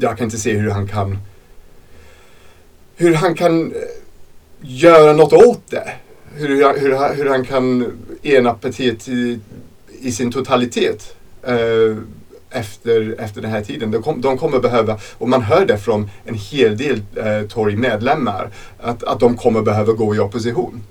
jag 0.00 0.18
kan 0.18 0.24
inte 0.24 0.38
se 0.38 0.52
hur 0.52 0.70
han 0.70 0.88
kan 0.88 1.18
hur 2.96 3.14
han 3.14 3.34
kan 3.34 3.72
eh, 3.72 3.78
göra 4.60 5.12
något 5.12 5.32
åt 5.32 5.70
det. 5.70 5.92
Hur, 6.34 6.48
hur, 6.80 7.14
hur 7.14 7.28
han 7.28 7.44
kan 7.44 7.92
ena 8.22 8.54
partiet 8.54 9.08
i, 9.08 9.40
i 10.00 10.12
sin 10.12 10.32
totalitet. 10.32 11.16
Uh, 11.48 11.98
efter, 12.50 13.16
efter 13.18 13.42
den 13.42 13.50
här 13.50 13.62
tiden. 13.62 13.90
De, 13.90 14.02
kom, 14.02 14.20
de 14.20 14.38
kommer 14.38 14.58
behöva, 14.58 14.98
och 15.18 15.28
man 15.28 15.42
hör 15.42 15.66
det 15.66 15.78
från 15.78 16.10
en 16.24 16.34
hel 16.34 16.76
del 16.76 17.02
eh, 17.16 17.48
Tory-medlemmar, 17.48 18.50
att, 18.80 19.04
att 19.04 19.20
de 19.20 19.36
kommer 19.36 19.62
behöva 19.62 19.92
gå 19.92 20.14
i 20.14 20.18
opposition. 20.18 20.82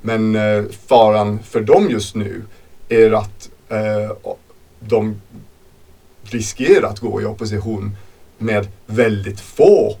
Men 0.00 0.36
eh, 0.36 0.64
faran 0.86 1.38
för 1.42 1.60
dem 1.60 1.90
just 1.90 2.14
nu 2.14 2.42
är 2.88 3.12
att 3.12 3.50
eh, 3.68 4.32
de 4.80 5.20
riskerar 6.22 6.88
att 6.88 6.98
gå 6.98 7.22
i 7.22 7.24
opposition 7.24 7.96
med 8.38 8.68
väldigt 8.86 9.40
få 9.40 9.96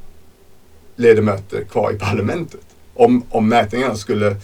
ledamöter 0.96 1.64
kvar 1.64 1.92
i 1.92 1.98
parlamentet. 1.98 2.60
Om, 2.94 3.22
om 3.30 3.48
mätningarna 3.48 3.94
skulle, 3.94 4.36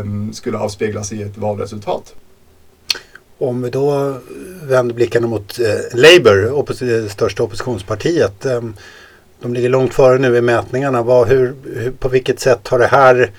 um, 0.00 0.32
skulle 0.32 0.58
avspeglas 0.58 1.12
i 1.12 1.22
ett 1.22 1.36
valresultat. 1.36 2.14
Om 3.40 3.62
vi 3.62 3.70
då 3.70 4.16
vänder 4.62 4.94
blickarna 4.94 5.26
mot 5.26 5.58
eh, 5.58 5.98
Labour, 5.98 6.52
oppos 6.52 6.78
det 6.78 7.08
största 7.08 7.42
oppositionspartiet. 7.42 8.46
Eh, 8.46 8.62
de 9.40 9.54
ligger 9.54 9.68
långt 9.68 9.94
före 9.94 10.18
nu 10.18 10.36
i 10.36 10.40
mätningarna. 10.40 11.02
Vad, 11.02 11.28
hur, 11.28 11.54
hur, 11.74 11.90
på 11.90 12.08
vilket 12.08 12.40
sätt 12.40 12.68
har 12.68 12.78
det 12.78 12.86
här, 12.86 13.30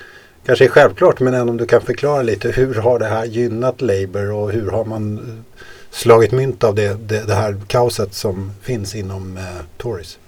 kanske 0.46 0.64
är 0.64 0.68
självklart, 0.68 1.20
men 1.20 1.34
ändå 1.34 1.50
om 1.50 1.56
du 1.56 1.66
kan 1.66 1.82
förklara 1.82 2.22
lite. 2.22 2.50
Hur 2.50 2.74
har 2.74 2.98
det 2.98 3.06
här 3.06 3.24
gynnat 3.24 3.80
Labour 3.80 4.32
och 4.32 4.52
hur 4.52 4.70
har 4.70 4.84
man 4.84 5.18
eh, 5.18 5.64
slagit 5.90 6.32
mynt 6.32 6.64
av 6.64 6.74
det, 6.74 7.08
det, 7.08 7.26
det 7.26 7.34
här 7.34 7.56
kaoset 7.66 8.14
som 8.14 8.52
finns 8.62 8.94
inom 8.94 9.36
eh, 9.36 9.42
Tories? 9.78 10.18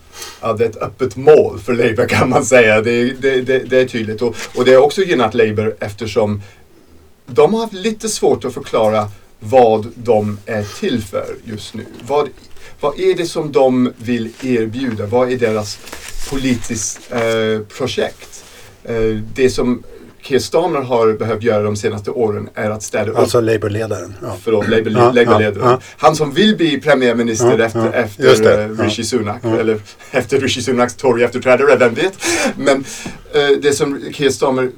Ja, 0.41 0.53
det 0.53 0.65
är 0.65 0.69
ett 0.69 0.83
öppet 0.83 1.17
mål 1.17 1.59
för 1.59 1.75
Labour 1.75 2.09
kan 2.09 2.29
man 2.29 2.45
säga. 2.45 2.81
Det, 2.81 3.05
det, 3.05 3.41
det, 3.41 3.59
det 3.59 3.81
är 3.81 3.87
tydligt. 3.87 4.23
Och, 4.23 4.37
och 4.57 4.65
det 4.65 4.75
har 4.75 4.83
också 4.83 5.03
gynnat 5.03 5.35
Labour 5.35 5.77
eftersom 5.81 6.43
de 7.27 7.55
har 7.55 7.61
haft 7.61 7.73
lite 7.73 8.09
svårt 8.09 8.45
att 8.45 8.55
förklara 8.55 9.09
vad 9.43 9.87
de 9.95 10.39
är 10.47 10.81
till 10.81 11.03
för 11.03 11.37
just 11.45 11.75
nu. 11.75 11.87
Vad, 12.07 12.29
vad 12.81 13.01
är 13.01 13.15
det 13.15 13.27
som 13.27 13.53
de 13.53 13.93
vill 13.97 14.31
erbjuda? 14.43 15.07
Vad 15.07 15.33
är 15.33 15.37
deras 15.37 15.79
politiska 16.31 17.19
eh, 17.19 17.61
projekt? 17.61 18.45
Eh, 18.85 19.19
det 19.35 19.51
som 19.51 19.83
Keir 20.23 20.39
Starmer 20.39 20.81
har 20.81 21.13
behövt 21.13 21.43
göra 21.43 21.63
de 21.63 21.77
senaste 21.77 22.11
åren 22.11 22.49
är 22.55 22.71
att 22.71 22.83
städa 22.83 23.11
upp. 23.11 23.19
Alltså 23.19 23.41
Labour-ledaren. 23.41 24.15
Ja. 24.23 24.37
Förlåt, 24.43 24.69
Labour, 24.69 24.93
ja, 24.93 25.13
Labour 25.13 25.59
ja, 25.61 25.81
Han 25.97 26.17
som 26.17 26.33
vill 26.33 26.57
bli 26.57 26.81
premiärminister 26.81 27.59
efter, 27.59 27.93
efter 27.93 28.71
uh, 28.71 28.81
Rishi 28.81 29.05
Sunak. 29.05 29.45
Eller 29.45 29.81
efter 30.11 30.41
Rishi 30.41 30.63
Sunaks 30.63 30.95
Tory-efterträdare, 30.95 31.77
vem 31.77 31.95
vet. 31.95 32.13
Men 32.57 32.77
uh, 32.77 33.59
det 33.63 33.73
som 33.73 34.01
Keir 34.13 34.31
Starmer 34.31 34.63
uh, 34.63 34.71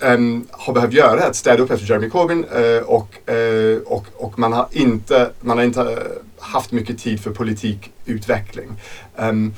um, 0.00 0.46
har 0.50 0.72
behövt 0.72 0.92
göra 0.92 1.26
att 1.26 1.36
städa 1.36 1.62
upp 1.62 1.70
efter 1.70 1.86
Jeremy 1.86 2.10
Corbyn 2.10 2.44
uh, 2.44 2.82
och, 2.82 3.18
uh, 3.30 3.78
och, 3.86 4.06
och 4.16 4.38
man 4.38 4.52
har 4.52 4.68
inte, 4.70 5.30
man 5.40 5.58
har 5.58 5.64
inte 5.64 5.80
eh, 5.80 5.98
haft 6.38 6.72
mycket 6.72 6.98
tid 6.98 7.20
för 7.20 7.30
politikutveckling. 7.30 8.68
Um, 9.16 9.54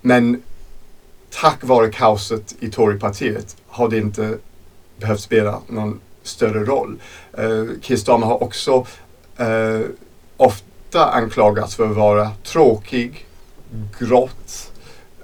men 0.00 0.42
tack 1.30 1.64
vare 1.64 1.90
kaoset 1.90 2.54
i 2.60 2.70
Torypartiet 2.70 3.56
har 3.66 3.88
det 3.88 3.98
inte 3.98 4.38
behövt 5.00 5.20
spela 5.20 5.60
någon 5.66 6.00
större 6.22 6.64
roll. 6.64 7.00
Uh, 7.38 7.70
Keir 7.80 7.96
Starmer 7.96 8.26
har 8.26 8.42
också 8.42 8.86
uh, 9.40 9.86
ofta 10.36 11.10
anklagats 11.10 11.74
för 11.74 11.90
att 11.90 11.96
vara 11.96 12.30
tråkig, 12.44 13.26
grått, 13.98 14.72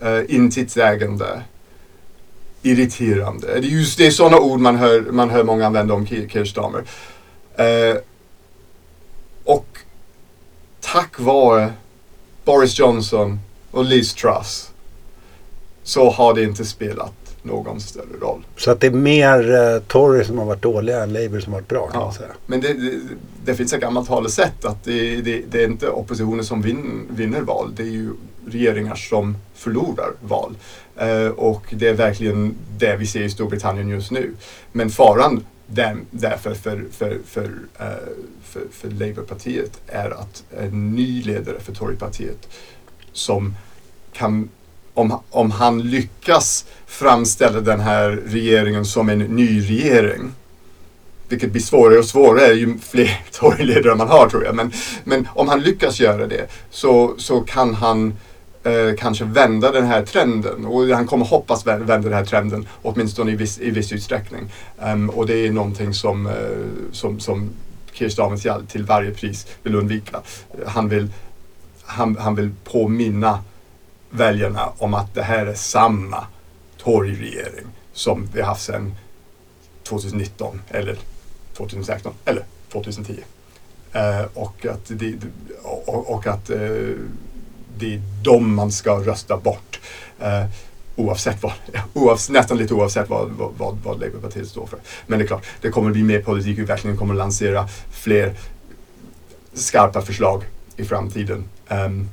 uh, 0.02 0.34
intetsägande 0.34 1.42
irriterande. 2.62 3.46
Det 3.46 3.66
är 3.66 3.70
just 3.70 3.98
det 3.98 4.06
är 4.06 4.10
sådana 4.10 4.38
ord 4.38 4.60
man 4.60 4.76
hör, 4.76 5.00
man 5.00 5.30
hör 5.30 5.44
många 5.44 5.66
använda 5.66 5.94
om 5.94 6.06
Kirchdamer. 6.06 6.84
Eh, 7.56 7.96
och 9.44 9.78
tack 10.80 11.20
vare 11.20 11.72
Boris 12.44 12.78
Johnson 12.78 13.40
och 13.70 13.84
Liz 13.84 14.14
Truss 14.14 14.70
så 15.82 16.10
har 16.10 16.34
det 16.34 16.42
inte 16.42 16.64
spelat 16.64 17.27
någon 17.42 17.80
större 17.80 18.18
roll. 18.20 18.46
Så 18.56 18.70
att 18.70 18.80
det 18.80 18.86
är 18.86 18.90
mer 18.90 19.54
eh, 19.54 19.82
Tory 19.82 20.24
som 20.24 20.38
har 20.38 20.44
varit 20.44 20.62
dåliga 20.62 21.02
än 21.02 21.12
Labour 21.12 21.40
som 21.40 21.52
har 21.52 21.60
varit 21.60 21.68
bra 21.68 21.86
kan 21.86 22.00
ja, 22.00 22.06
man 22.06 22.14
säga. 22.14 22.28
Men 22.46 22.60
det, 22.60 22.72
det, 22.72 23.00
det 23.44 23.54
finns 23.54 23.72
ett 23.72 23.80
gammalt 23.80 24.08
talesätt 24.08 24.64
att 24.64 24.84
det, 24.84 25.20
det, 25.50 25.62
är 25.62 25.66
inte 25.66 25.88
oppositionen 25.88 26.44
som 26.44 26.62
vin, 26.62 27.06
vinner 27.10 27.40
val. 27.40 27.72
Det 27.76 27.82
är 27.82 27.86
ju 27.86 28.10
regeringar 28.46 28.94
som 28.94 29.36
förlorar 29.54 30.10
val. 30.20 30.54
Eh, 30.96 31.26
och 31.26 31.62
det 31.70 31.88
är 31.88 31.94
verkligen 31.94 32.54
det 32.78 32.96
vi 32.96 33.06
ser 33.06 33.22
i 33.22 33.30
Storbritannien 33.30 33.88
just 33.88 34.10
nu. 34.10 34.34
Men 34.72 34.90
faran 34.90 35.44
där, 35.70 35.96
därför 36.10 36.54
för, 36.54 36.84
för, 36.92 37.18
för, 37.26 37.44
uh, 37.44 37.88
för, 38.42 38.62
för 38.70 38.90
Labourpartiet 38.90 39.80
är 39.86 40.10
att 40.10 40.44
en 40.58 40.92
ny 40.94 41.22
ledare 41.22 41.60
för 41.60 41.72
Torypartiet 41.72 42.48
som 43.12 43.54
kan 44.12 44.48
om, 44.98 45.20
om 45.30 45.50
han 45.50 45.82
lyckas 45.82 46.64
framställa 46.86 47.60
den 47.60 47.80
här 47.80 48.10
regeringen 48.26 48.84
som 48.84 49.08
en 49.08 49.18
ny 49.18 49.60
regering 49.60 50.32
vilket 51.28 51.52
blir 51.52 51.62
svårare 51.62 51.98
och 51.98 52.04
svårare 52.04 52.52
ju 52.52 52.78
fler 52.78 53.20
torgledare 53.32 53.94
man 53.94 54.08
har 54.08 54.28
tror 54.28 54.44
jag. 54.44 54.54
Men, 54.54 54.72
men 55.04 55.28
om 55.34 55.48
han 55.48 55.60
lyckas 55.60 56.00
göra 56.00 56.26
det 56.26 56.46
så, 56.70 57.14
så 57.18 57.40
kan 57.40 57.74
han 57.74 58.14
eh, 58.62 58.96
kanske 58.98 59.24
vända 59.24 59.72
den 59.72 59.86
här 59.86 60.02
trenden. 60.04 60.66
Och 60.66 60.86
han 60.86 61.06
kommer 61.06 61.24
hoppas 61.24 61.66
vända 61.66 61.98
den 61.98 62.12
här 62.12 62.24
trenden, 62.24 62.66
åtminstone 62.82 63.32
i 63.32 63.36
viss, 63.36 63.60
i 63.60 63.70
viss 63.70 63.92
utsträckning. 63.92 64.52
Um, 64.78 65.10
och 65.10 65.26
det 65.26 65.46
är 65.46 65.50
någonting 65.50 65.94
som, 65.94 66.26
eh, 66.26 66.32
som, 66.92 67.20
som 67.20 67.50
Keir 67.92 68.08
Starmer 68.08 68.66
till 68.66 68.84
varje 68.84 69.10
pris 69.10 69.46
vill 69.62 69.74
undvika. 69.74 70.20
Han 70.66 70.88
vill, 70.88 71.08
han, 71.84 72.16
han 72.16 72.34
vill 72.34 72.50
påminna 72.64 73.38
väljarna 74.10 74.72
om 74.78 74.94
att 74.94 75.14
det 75.14 75.22
här 75.22 75.46
är 75.46 75.54
samma 75.54 76.26
torgregering 76.76 77.66
som 77.92 78.28
vi 78.34 78.42
haft 78.42 78.62
sedan 78.62 78.94
2019 79.82 80.60
eller 80.70 80.98
2016 81.56 82.12
eller 82.24 82.44
2010. 82.72 83.12
Eh, 83.92 84.24
och 84.34 84.66
att, 84.66 84.84
det, 84.88 85.14
och, 85.62 86.10
och 86.10 86.26
att 86.26 86.50
eh, 86.50 86.58
det 87.78 87.94
är 87.94 88.02
dem 88.22 88.54
man 88.54 88.72
ska 88.72 88.98
rösta 88.98 89.36
bort. 89.36 89.80
Eh, 90.20 90.44
oavsett 90.96 91.42
vad, 91.42 91.52
oavsett, 91.92 92.32
nästan 92.32 92.58
lite 92.58 92.74
oavsett 92.74 93.08
vad, 93.08 93.30
vad, 93.30 93.78
vad 93.84 94.00
Labourpartiet 94.00 94.48
står 94.48 94.66
för. 94.66 94.78
Men 95.06 95.18
det 95.18 95.24
är 95.24 95.26
klart, 95.26 95.46
det 95.60 95.70
kommer 95.70 95.90
bli 95.90 96.02
mer 96.02 96.22
politik. 96.22 96.58
Vi 96.58 96.64
verkligen 96.64 96.96
kommer 96.96 97.14
lansera 97.14 97.68
fler 97.90 98.34
skarpa 99.52 100.02
förslag 100.02 100.44
i 100.76 100.84
framtiden. 100.84 101.44
Um, 101.68 102.10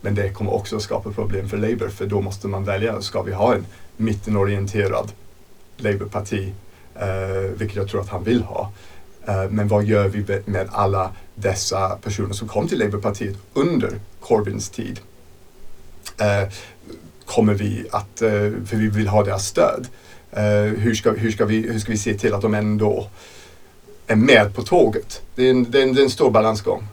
men 0.00 0.14
det 0.14 0.30
kommer 0.30 0.54
också 0.54 0.80
skapa 0.80 1.12
problem 1.12 1.48
för 1.48 1.56
Labour 1.56 1.88
för 1.88 2.06
då 2.06 2.20
måste 2.20 2.48
man 2.48 2.64
välja, 2.64 3.02
ska 3.02 3.22
vi 3.22 3.32
ha 3.32 3.54
en 3.54 3.66
mittenorienterad 3.96 5.12
Labourparti, 5.76 6.52
eh, 6.94 7.50
vilket 7.56 7.76
jag 7.76 7.88
tror 7.88 8.00
att 8.00 8.08
han 8.08 8.24
vill 8.24 8.42
ha. 8.42 8.72
Eh, 9.26 9.50
men 9.50 9.68
vad 9.68 9.84
gör 9.84 10.08
vi 10.08 10.42
med 10.44 10.68
alla 10.72 11.10
dessa 11.34 11.98
personer 12.02 12.32
som 12.32 12.48
kom 12.48 12.68
till 12.68 12.78
Labourpartiet 12.78 13.36
under 13.54 14.00
Corbyns 14.20 14.70
tid? 14.70 15.00
Eh, 16.20 16.48
kommer 17.24 17.54
vi 17.54 17.86
att, 17.90 18.22
eh, 18.22 18.30
för 18.66 18.76
vi 18.76 18.88
vill 18.88 19.08
ha 19.08 19.24
deras 19.24 19.46
stöd. 19.46 19.88
Eh, 20.32 20.62
hur, 20.62 20.94
ska, 20.94 21.10
hur, 21.10 21.30
ska 21.30 21.44
vi, 21.44 21.56
hur 21.56 21.78
ska 21.78 21.92
vi 21.92 21.98
se 21.98 22.14
till 22.14 22.34
att 22.34 22.42
de 22.42 22.54
ändå 22.54 23.08
är 24.06 24.16
med 24.16 24.54
på 24.54 24.62
tåget? 24.62 25.22
Det 25.34 25.46
är 25.46 25.50
en, 25.50 25.70
det 25.70 25.78
är 25.78 25.82
en, 25.82 25.94
det 25.94 26.00
är 26.00 26.04
en 26.04 26.10
stor 26.10 26.30
balansgång. 26.30 26.86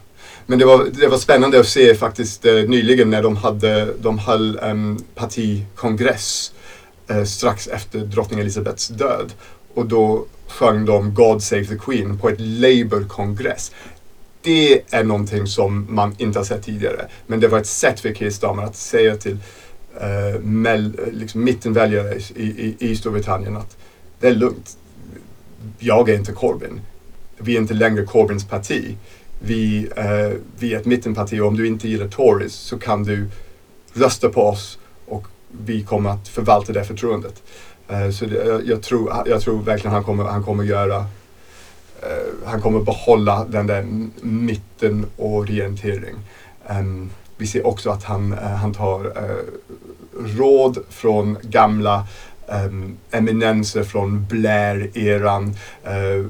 Men 0.46 0.58
det 0.58 0.64
var, 0.64 0.84
det 0.92 1.08
var 1.08 1.18
spännande 1.18 1.60
att 1.60 1.68
se 1.68 1.94
faktiskt 1.94 2.44
eh, 2.44 2.54
nyligen 2.54 3.10
när 3.10 3.22
de, 3.22 3.36
hade, 3.36 3.94
de 4.00 4.18
höll 4.18 4.58
en 4.58 4.98
partikongress 5.14 6.52
eh, 7.08 7.24
strax 7.24 7.68
efter 7.68 7.98
drottning 7.98 8.40
Elizabeths 8.40 8.88
död. 8.88 9.32
Och 9.74 9.86
då 9.86 10.26
sjöng 10.48 10.84
de 10.84 11.14
God 11.14 11.42
Save 11.42 11.64
the 11.64 11.78
Queen 11.78 12.18
på 12.18 12.28
ett 12.28 12.40
Labour-kongress. 12.40 13.72
Det 14.42 14.82
är 14.90 15.04
någonting 15.04 15.46
som 15.46 15.86
man 15.90 16.14
inte 16.18 16.38
har 16.38 16.44
sett 16.44 16.62
tidigare. 16.62 17.08
Men 17.26 17.40
det 17.40 17.48
var 17.48 17.58
ett 17.58 17.66
sätt 17.66 18.00
för 18.00 18.14
Keir 18.14 18.30
Starmer 18.30 18.62
att 18.62 18.76
säga 18.76 19.16
till 19.16 19.38
eh, 20.00 20.40
mell, 20.40 21.00
liksom 21.12 21.44
mittenväljare 21.44 22.14
i, 22.34 22.42
i, 22.42 22.76
i 22.78 22.96
Storbritannien 22.96 23.56
att 23.56 23.76
det 24.20 24.28
är 24.28 24.34
lugnt. 24.34 24.76
Jag 25.78 26.08
är 26.08 26.14
inte 26.14 26.32
Corbyn. 26.32 26.80
Vi 27.38 27.56
är 27.56 27.60
inte 27.60 27.74
längre 27.74 28.04
Corbyns 28.04 28.44
parti 28.44 28.96
vi, 29.46 29.88
eh, 29.96 30.32
vi 30.58 30.74
är 30.74 30.78
ett 30.78 30.86
mittenparti 30.86 31.40
och 31.40 31.46
om 31.46 31.56
du 31.56 31.66
inte 31.66 31.88
gillar 31.88 32.08
Tories 32.08 32.54
så 32.54 32.78
kan 32.78 33.04
du 33.04 33.28
rösta 33.92 34.28
på 34.28 34.42
oss 34.42 34.78
och 35.06 35.26
vi 35.48 35.82
kommer 35.82 36.10
att 36.10 36.28
förvalta 36.28 36.72
det 36.72 36.84
förtroendet. 36.84 37.42
Eh, 37.88 38.10
så 38.10 38.24
det, 38.26 38.62
jag, 38.64 38.82
tror, 38.82 39.12
jag 39.26 39.40
tror 39.40 39.62
verkligen 39.62 39.94
han 39.94 40.04
kommer, 40.04 40.24
han 40.24 40.42
kommer 40.42 40.64
göra 40.64 40.96
eh, 42.02 42.32
han 42.44 42.60
kommer 42.60 42.80
behålla 42.80 43.44
den 43.44 43.66
där 43.66 43.86
mittenorientering. 44.20 46.14
Ehm, 46.68 47.10
vi 47.36 47.46
ser 47.46 47.66
också 47.66 47.90
att 47.90 48.04
han, 48.04 48.32
eh, 48.32 48.38
han 48.38 48.74
tar 48.74 49.04
eh, 49.04 49.44
råd 50.38 50.78
från 50.88 51.38
gamla 51.42 52.06
ehm, 52.48 52.96
eminenser 53.10 53.82
från 53.82 54.26
Blair-eran. 54.26 55.54
Eh, 55.84 56.26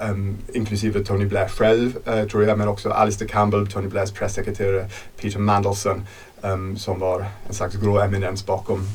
Um, 0.00 0.36
inklusive 0.52 1.04
Tony 1.04 1.24
Blair 1.24 1.48
själv, 1.48 1.96
uh, 2.08 2.28
tror 2.28 2.44
jag, 2.44 2.58
men 2.58 2.68
också 2.68 2.90
Alistair 2.90 3.28
Campbell, 3.28 3.66
Tony 3.66 3.88
Blairs 3.88 4.12
pressekreterare, 4.12 4.88
Peter 5.20 5.38
Mandelson, 5.38 6.06
um, 6.42 6.76
som 6.76 6.98
var 6.98 7.26
en 7.48 7.54
slags 7.54 7.76
grå 7.76 8.00
eminens 8.00 8.46
bakom, 8.46 8.88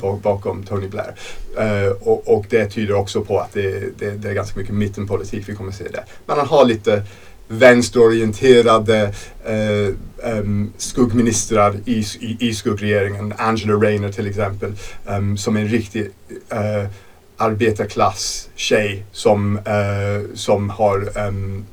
bakom 0.22 0.62
Tony 0.62 0.88
Blair. 0.88 1.14
Uh, 1.58 1.92
och, 1.92 2.34
och, 2.34 2.46
det 2.50 2.66
tyder 2.66 2.94
också 2.94 3.24
på 3.24 3.38
att 3.38 3.52
det, 3.52 3.98
det, 3.98 4.10
det, 4.10 4.30
är 4.30 4.34
ganska 4.34 4.60
mycket 4.60 4.74
mittenpolitik 4.74 5.48
vi 5.48 5.54
kommer 5.54 5.70
att 5.70 5.76
se 5.76 5.88
där. 5.88 6.04
Men 6.26 6.36
han 6.38 6.46
har 6.46 6.64
lite 6.64 7.02
vänsterorienterade 7.48 9.14
eh, 9.44 9.94
um, 10.38 10.72
skuggministrar 10.76 11.76
i, 11.84 12.04
i, 12.20 12.36
i 12.40 12.54
skuggregeringen. 12.54 13.34
Angela 13.38 13.74
Rayner 13.74 14.12
till 14.12 14.26
exempel, 14.26 14.72
um, 15.06 15.36
som 15.36 15.56
är 15.56 15.60
en 15.60 15.68
riktig 15.68 16.10
eh, 16.48 16.84
arbetarklass 17.36 18.48
tjej 18.54 19.04
som, 19.12 19.56
uh, 19.56 20.34
som 20.34 20.70
har 20.70 21.18
um, 21.28 21.66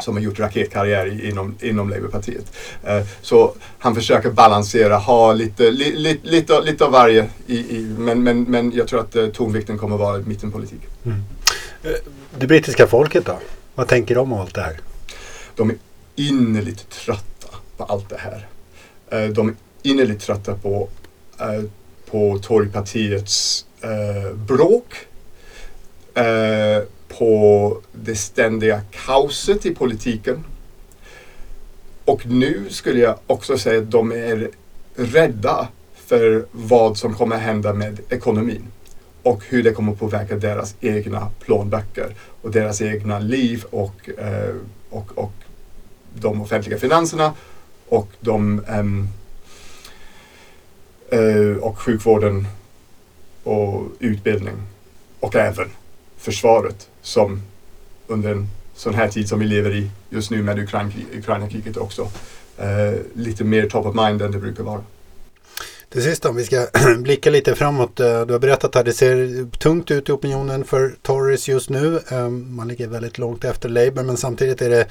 som 0.00 0.14
har 0.16 0.22
gjort 0.22 0.38
raketkarriär 0.38 1.24
inom, 1.24 1.54
inom 1.60 1.90
Labourpartiet. 1.90 2.52
Uh, 2.88 3.06
så 3.22 3.54
han 3.78 3.94
försöker 3.94 4.30
balansera, 4.30 4.96
ha 4.96 5.32
lite, 5.32 5.70
li, 5.70 5.92
li, 5.96 6.20
lite, 6.22 6.60
lite 6.60 6.84
av 6.84 6.92
varje, 6.92 7.28
i, 7.46 7.56
i, 7.56 7.94
men, 7.98 8.22
men, 8.22 8.42
men 8.42 8.72
jag 8.72 8.88
tror 8.88 9.00
att 9.00 9.16
uh, 9.16 9.28
tonvikten 9.28 9.78
kommer 9.78 9.94
att 9.94 10.00
vara 10.00 10.18
mittenpolitik. 10.18 10.80
Mm. 11.04 11.22
Det 12.38 12.46
brittiska 12.46 12.86
folket 12.86 13.26
då? 13.26 13.38
Vad 13.74 13.88
tänker 13.88 14.14
de 14.14 14.32
om 14.32 14.40
allt 14.40 14.54
det 14.54 14.60
här? 14.60 14.80
De 15.56 15.70
är 15.70 15.76
innerligt 16.16 16.90
trötta 16.90 17.48
på 17.76 17.84
allt 17.84 18.08
det 18.08 18.18
här. 18.18 18.46
de 19.30 19.48
är 19.48 19.54
innerligt 19.82 20.20
trötta 20.20 20.54
på, 20.54 20.88
på 22.10 22.38
Torypartiets 22.38 23.66
eh, 23.84 24.36
bråk, 24.36 24.94
eh, 26.14 26.82
på 27.08 27.78
det 27.92 28.16
ständiga 28.16 28.80
kaoset 28.90 29.66
i 29.66 29.74
politiken. 29.74 30.44
Och 32.04 32.26
nu 32.26 32.64
skulle 32.68 33.00
jag 33.00 33.18
också 33.26 33.58
säga 33.58 33.78
att 33.78 33.90
de 33.90 34.12
är 34.12 34.50
rädda 34.94 35.68
för 35.94 36.46
vad 36.52 36.98
som 36.98 37.14
kommer 37.14 37.36
hända 37.36 37.72
med 37.72 38.00
ekonomin 38.08 38.62
och 39.22 39.44
hur 39.44 39.62
det 39.62 39.72
kommer 39.72 39.94
påverka 39.94 40.36
deras 40.36 40.74
egna 40.80 41.30
plånböcker 41.40 42.14
och 42.42 42.50
deras 42.50 42.82
egna 42.82 43.18
liv 43.18 43.64
och, 43.70 44.10
eh, 44.18 44.54
och, 44.90 45.18
och 45.18 45.32
de 46.14 46.42
offentliga 46.42 46.78
finanserna 46.78 47.34
och, 47.88 48.08
de, 48.20 48.64
ehm, 48.68 49.08
eh, 51.10 51.56
och 51.60 51.78
sjukvården 51.78 52.46
och 53.44 53.82
utbildning 53.98 54.54
och 55.20 55.36
även 55.36 55.70
försvaret 56.16 56.88
som 57.02 57.42
under 58.06 58.30
en 58.30 58.48
sån 58.74 58.94
här 58.94 59.08
tid 59.08 59.28
som 59.28 59.38
vi 59.38 59.46
lever 59.46 59.74
i 59.74 59.90
just 60.10 60.30
nu 60.30 60.42
med 60.42 60.58
Ukraina-kriget 60.58 61.76
också 61.76 62.10
eh, 62.58 62.94
lite 63.14 63.44
mer 63.44 63.68
top 63.68 63.86
of 63.86 63.94
mind 63.94 64.22
än 64.22 64.32
det 64.32 64.38
brukar 64.38 64.64
vara. 64.64 64.82
Till 65.88 66.02
sist 66.02 66.24
om 66.24 66.36
vi 66.36 66.44
ska 66.44 66.66
blicka 66.98 67.30
lite 67.30 67.54
framåt. 67.54 68.00
Eh, 68.00 68.26
du 68.26 68.32
har 68.32 68.40
berättat 68.40 68.74
här, 68.74 68.84
det 68.84 68.92
ser 68.92 69.50
tungt 69.58 69.90
ut 69.90 70.08
i 70.08 70.12
opinionen 70.12 70.64
för 70.64 70.94
Tories 71.02 71.48
just 71.48 71.70
nu. 71.70 72.00
Ehm, 72.08 72.56
man 72.56 72.68
ligger 72.68 72.88
väldigt 72.88 73.18
långt 73.18 73.44
efter 73.44 73.68
Labour 73.68 74.02
men 74.02 74.16
samtidigt 74.16 74.62
är 74.62 74.70
det 74.70 74.86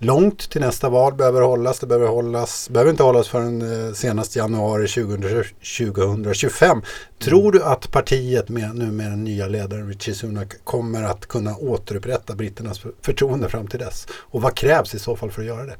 långt 0.00 0.50
till 0.50 0.60
nästa 0.60 0.88
val 0.88 1.14
behöver 1.14 1.40
hållas. 1.40 1.78
Det 1.78 1.86
behöver, 1.86 2.08
hållas, 2.08 2.68
behöver 2.70 2.90
inte 2.90 3.02
hållas 3.02 3.28
förrän 3.28 3.86
eh, 3.86 3.92
senast 3.92 4.36
januari 4.36 4.88
2025. 4.88 6.82
Tror 7.18 7.40
mm. 7.40 7.52
du 7.52 7.62
att 7.62 7.90
partiet 7.90 8.48
med, 8.48 8.74
nu 8.74 8.90
med 8.90 9.10
den 9.10 9.24
nya 9.24 9.46
ledaren 9.46 9.88
Richie 9.88 10.14
Sunak 10.14 10.64
kommer 10.64 11.02
att 11.02 11.26
kunna 11.26 11.56
återupprätta 11.56 12.34
britternas 12.34 12.80
förtroende 13.02 13.48
fram 13.48 13.66
till 13.66 13.78
dess? 13.78 14.06
Och 14.12 14.42
vad 14.42 14.54
krävs 14.54 14.94
i 14.94 14.98
så 14.98 15.16
fall 15.16 15.30
för 15.30 15.42
att 15.42 15.48
göra 15.48 15.66
det? 15.66 15.76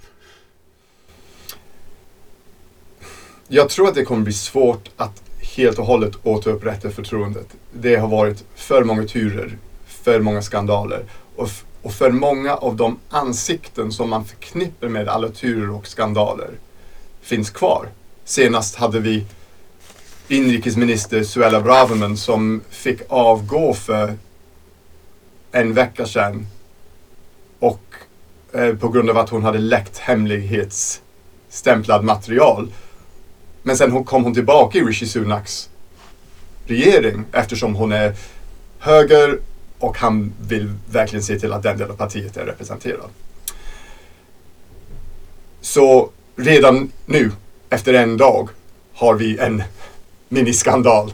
Jag 3.49 3.69
tror 3.69 3.89
att 3.89 3.95
det 3.95 4.05
kommer 4.05 4.23
bli 4.23 4.33
svårt 4.33 4.91
att 4.97 5.23
helt 5.57 5.79
och 5.79 5.87
hållet 5.87 6.13
återupprätta 6.23 6.91
förtroendet. 6.91 7.47
Det 7.73 7.97
har 7.97 8.09
varit 8.09 8.45
för 8.55 8.85
många 8.85 9.07
turer, 9.07 9.59
för 9.87 10.21
många 10.21 10.43
skandaler 10.43 11.05
och 11.37 11.49
och 11.83 11.93
för 11.93 12.11
många 12.11 12.55
av 12.55 12.77
de 12.77 12.99
ansikten 13.09 13.93
som 13.93 14.11
man 14.11 14.25
förknippar 14.25 14.89
med 14.89 15.09
alla 15.09 15.29
turer 15.29 15.71
och 15.71 15.87
skandaler 15.87 16.51
finns 17.21 17.51
kvar. 17.51 17.89
Senast 18.25 18.77
hade 18.77 19.01
vi 19.01 19.25
inrikesminister 20.29 21.25
Suella 21.25 21.61
Braverman 21.61 22.17
som 22.17 22.61
fick 22.71 23.01
avgå 23.09 23.75
för 23.75 24.15
en 25.53 25.75
vecka 25.75 26.07
sedan 26.07 26.47
och 27.59 27.83
eh, 28.53 28.75
på 28.75 28.89
grund 28.89 29.11
av 29.11 29.19
att 29.19 29.31
hon 29.31 29.43
hade 29.43 29.59
läckt 29.59 29.99
hemlighetsstämplad 29.99 32.05
material. 32.05 32.73
Men 33.63 33.77
sen 33.77 34.05
kom 34.05 34.25
hon 34.25 34.35
tillbaka 34.35 34.79
i 34.79 34.83
Rishi 34.83 35.07
Sunaks 35.07 35.69
regering 36.67 37.25
eftersom 37.33 37.75
hon 37.75 37.93
är 37.93 38.15
höger 38.79 39.39
och 39.81 39.99
han 39.99 40.33
vill 40.41 40.73
verkligen 40.91 41.23
se 41.23 41.39
till 41.39 41.53
att 41.53 41.63
den 41.63 41.79
delen 41.79 41.93
av 41.93 41.97
partiet 41.97 42.37
är 42.37 42.47
representerad. 42.47 43.11
Så 45.61 46.11
redan 46.37 46.93
nu, 47.07 47.33
efter 47.71 47.95
en 47.95 48.17
dag, 48.17 48.49
har 48.95 49.15
vi 49.15 49.39
en 49.39 49.63
miniskandal. 50.29 51.13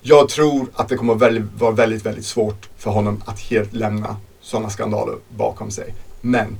Jag 0.00 0.28
tror 0.28 0.66
att 0.74 0.88
det 0.88 0.96
kommer 0.96 1.14
väldigt, 1.14 1.44
vara 1.58 1.70
väldigt, 1.70 2.06
väldigt 2.06 2.26
svårt 2.26 2.68
för 2.76 2.90
honom 2.90 3.22
att 3.26 3.40
helt 3.40 3.72
lämna 3.72 4.16
sådana 4.40 4.70
skandaler 4.70 5.16
bakom 5.28 5.70
sig. 5.70 5.94
Men 6.20 6.58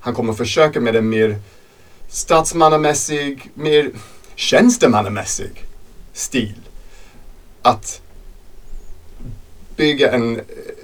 han 0.00 0.14
kommer 0.14 0.32
försöka 0.32 0.80
med 0.80 0.96
en 0.96 1.08
mer 1.08 1.38
statsmannamässig, 2.08 3.50
mer 3.54 3.90
tjänstemannamässig 4.34 5.64
stil. 6.12 6.54
Att 7.62 8.00
bygga 9.78 10.12
en, 10.12 10.40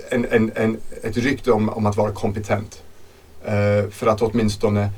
en, 0.08 0.24
en, 0.24 0.52
en, 0.54 0.80
ett 1.02 1.16
rykte 1.16 1.52
om, 1.52 1.68
om 1.68 1.86
att 1.86 1.96
vara 1.96 2.12
kompetent 2.12 2.82
eh, 3.44 3.90
för 3.90 4.06
att 4.06 4.22
åtminstone 4.22 4.90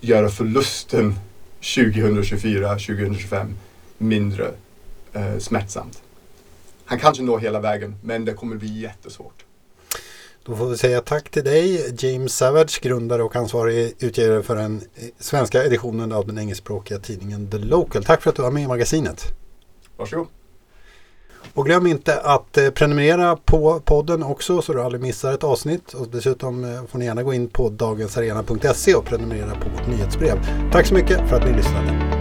göra 0.00 0.28
förlusten 0.28 1.14
2024-2025 1.60 3.54
mindre 3.98 4.50
eh, 5.12 5.38
smärtsamt. 5.38 6.02
Han 6.84 6.98
kanske 6.98 7.22
når 7.22 7.38
hela 7.38 7.60
vägen 7.60 7.96
men 8.02 8.24
det 8.24 8.32
kommer 8.32 8.56
bli 8.56 8.80
jättesvårt. 8.80 9.44
Då 10.44 10.56
får 10.56 10.66
vi 10.66 10.78
säga 10.78 11.00
tack 11.00 11.30
till 11.30 11.44
dig 11.44 11.94
James 11.98 12.36
Savage, 12.36 12.80
grundare 12.82 13.22
och 13.22 13.36
ansvarig 13.36 13.92
utgivare 13.98 14.42
för 14.42 14.56
den 14.56 14.80
svenska 15.18 15.64
editionen 15.64 16.12
av 16.12 16.26
den 16.26 16.38
engelskspråkiga 16.38 16.98
tidningen 16.98 17.50
The 17.50 17.58
Local. 17.58 18.04
Tack 18.04 18.22
för 18.22 18.30
att 18.30 18.36
du 18.36 18.42
var 18.42 18.50
med 18.50 18.62
i 18.62 18.66
magasinet. 18.66 19.24
Varsågod. 19.96 20.26
Och 21.54 21.66
glöm 21.66 21.86
inte 21.86 22.20
att 22.20 22.58
eh, 22.58 22.70
prenumerera 22.70 23.36
på 23.36 23.80
podden 23.84 24.22
också 24.22 24.62
så 24.62 24.72
du 24.72 24.82
aldrig 24.82 25.02
missar 25.02 25.32
ett 25.32 25.44
avsnitt. 25.44 25.92
Och 25.92 26.08
dessutom 26.08 26.64
eh, 26.64 26.84
får 26.88 26.98
ni 26.98 27.04
gärna 27.04 27.22
gå 27.22 27.34
in 27.34 27.48
på 27.48 27.68
dagensarena.se 27.68 28.94
och 28.94 29.04
prenumerera 29.04 29.50
på 29.50 29.68
vårt 29.68 29.86
nyhetsbrev. 29.86 30.38
Tack 30.72 30.86
så 30.86 30.94
mycket 30.94 31.28
för 31.28 31.36
att 31.36 31.46
ni 31.46 31.56
lyssnade. 31.56 32.15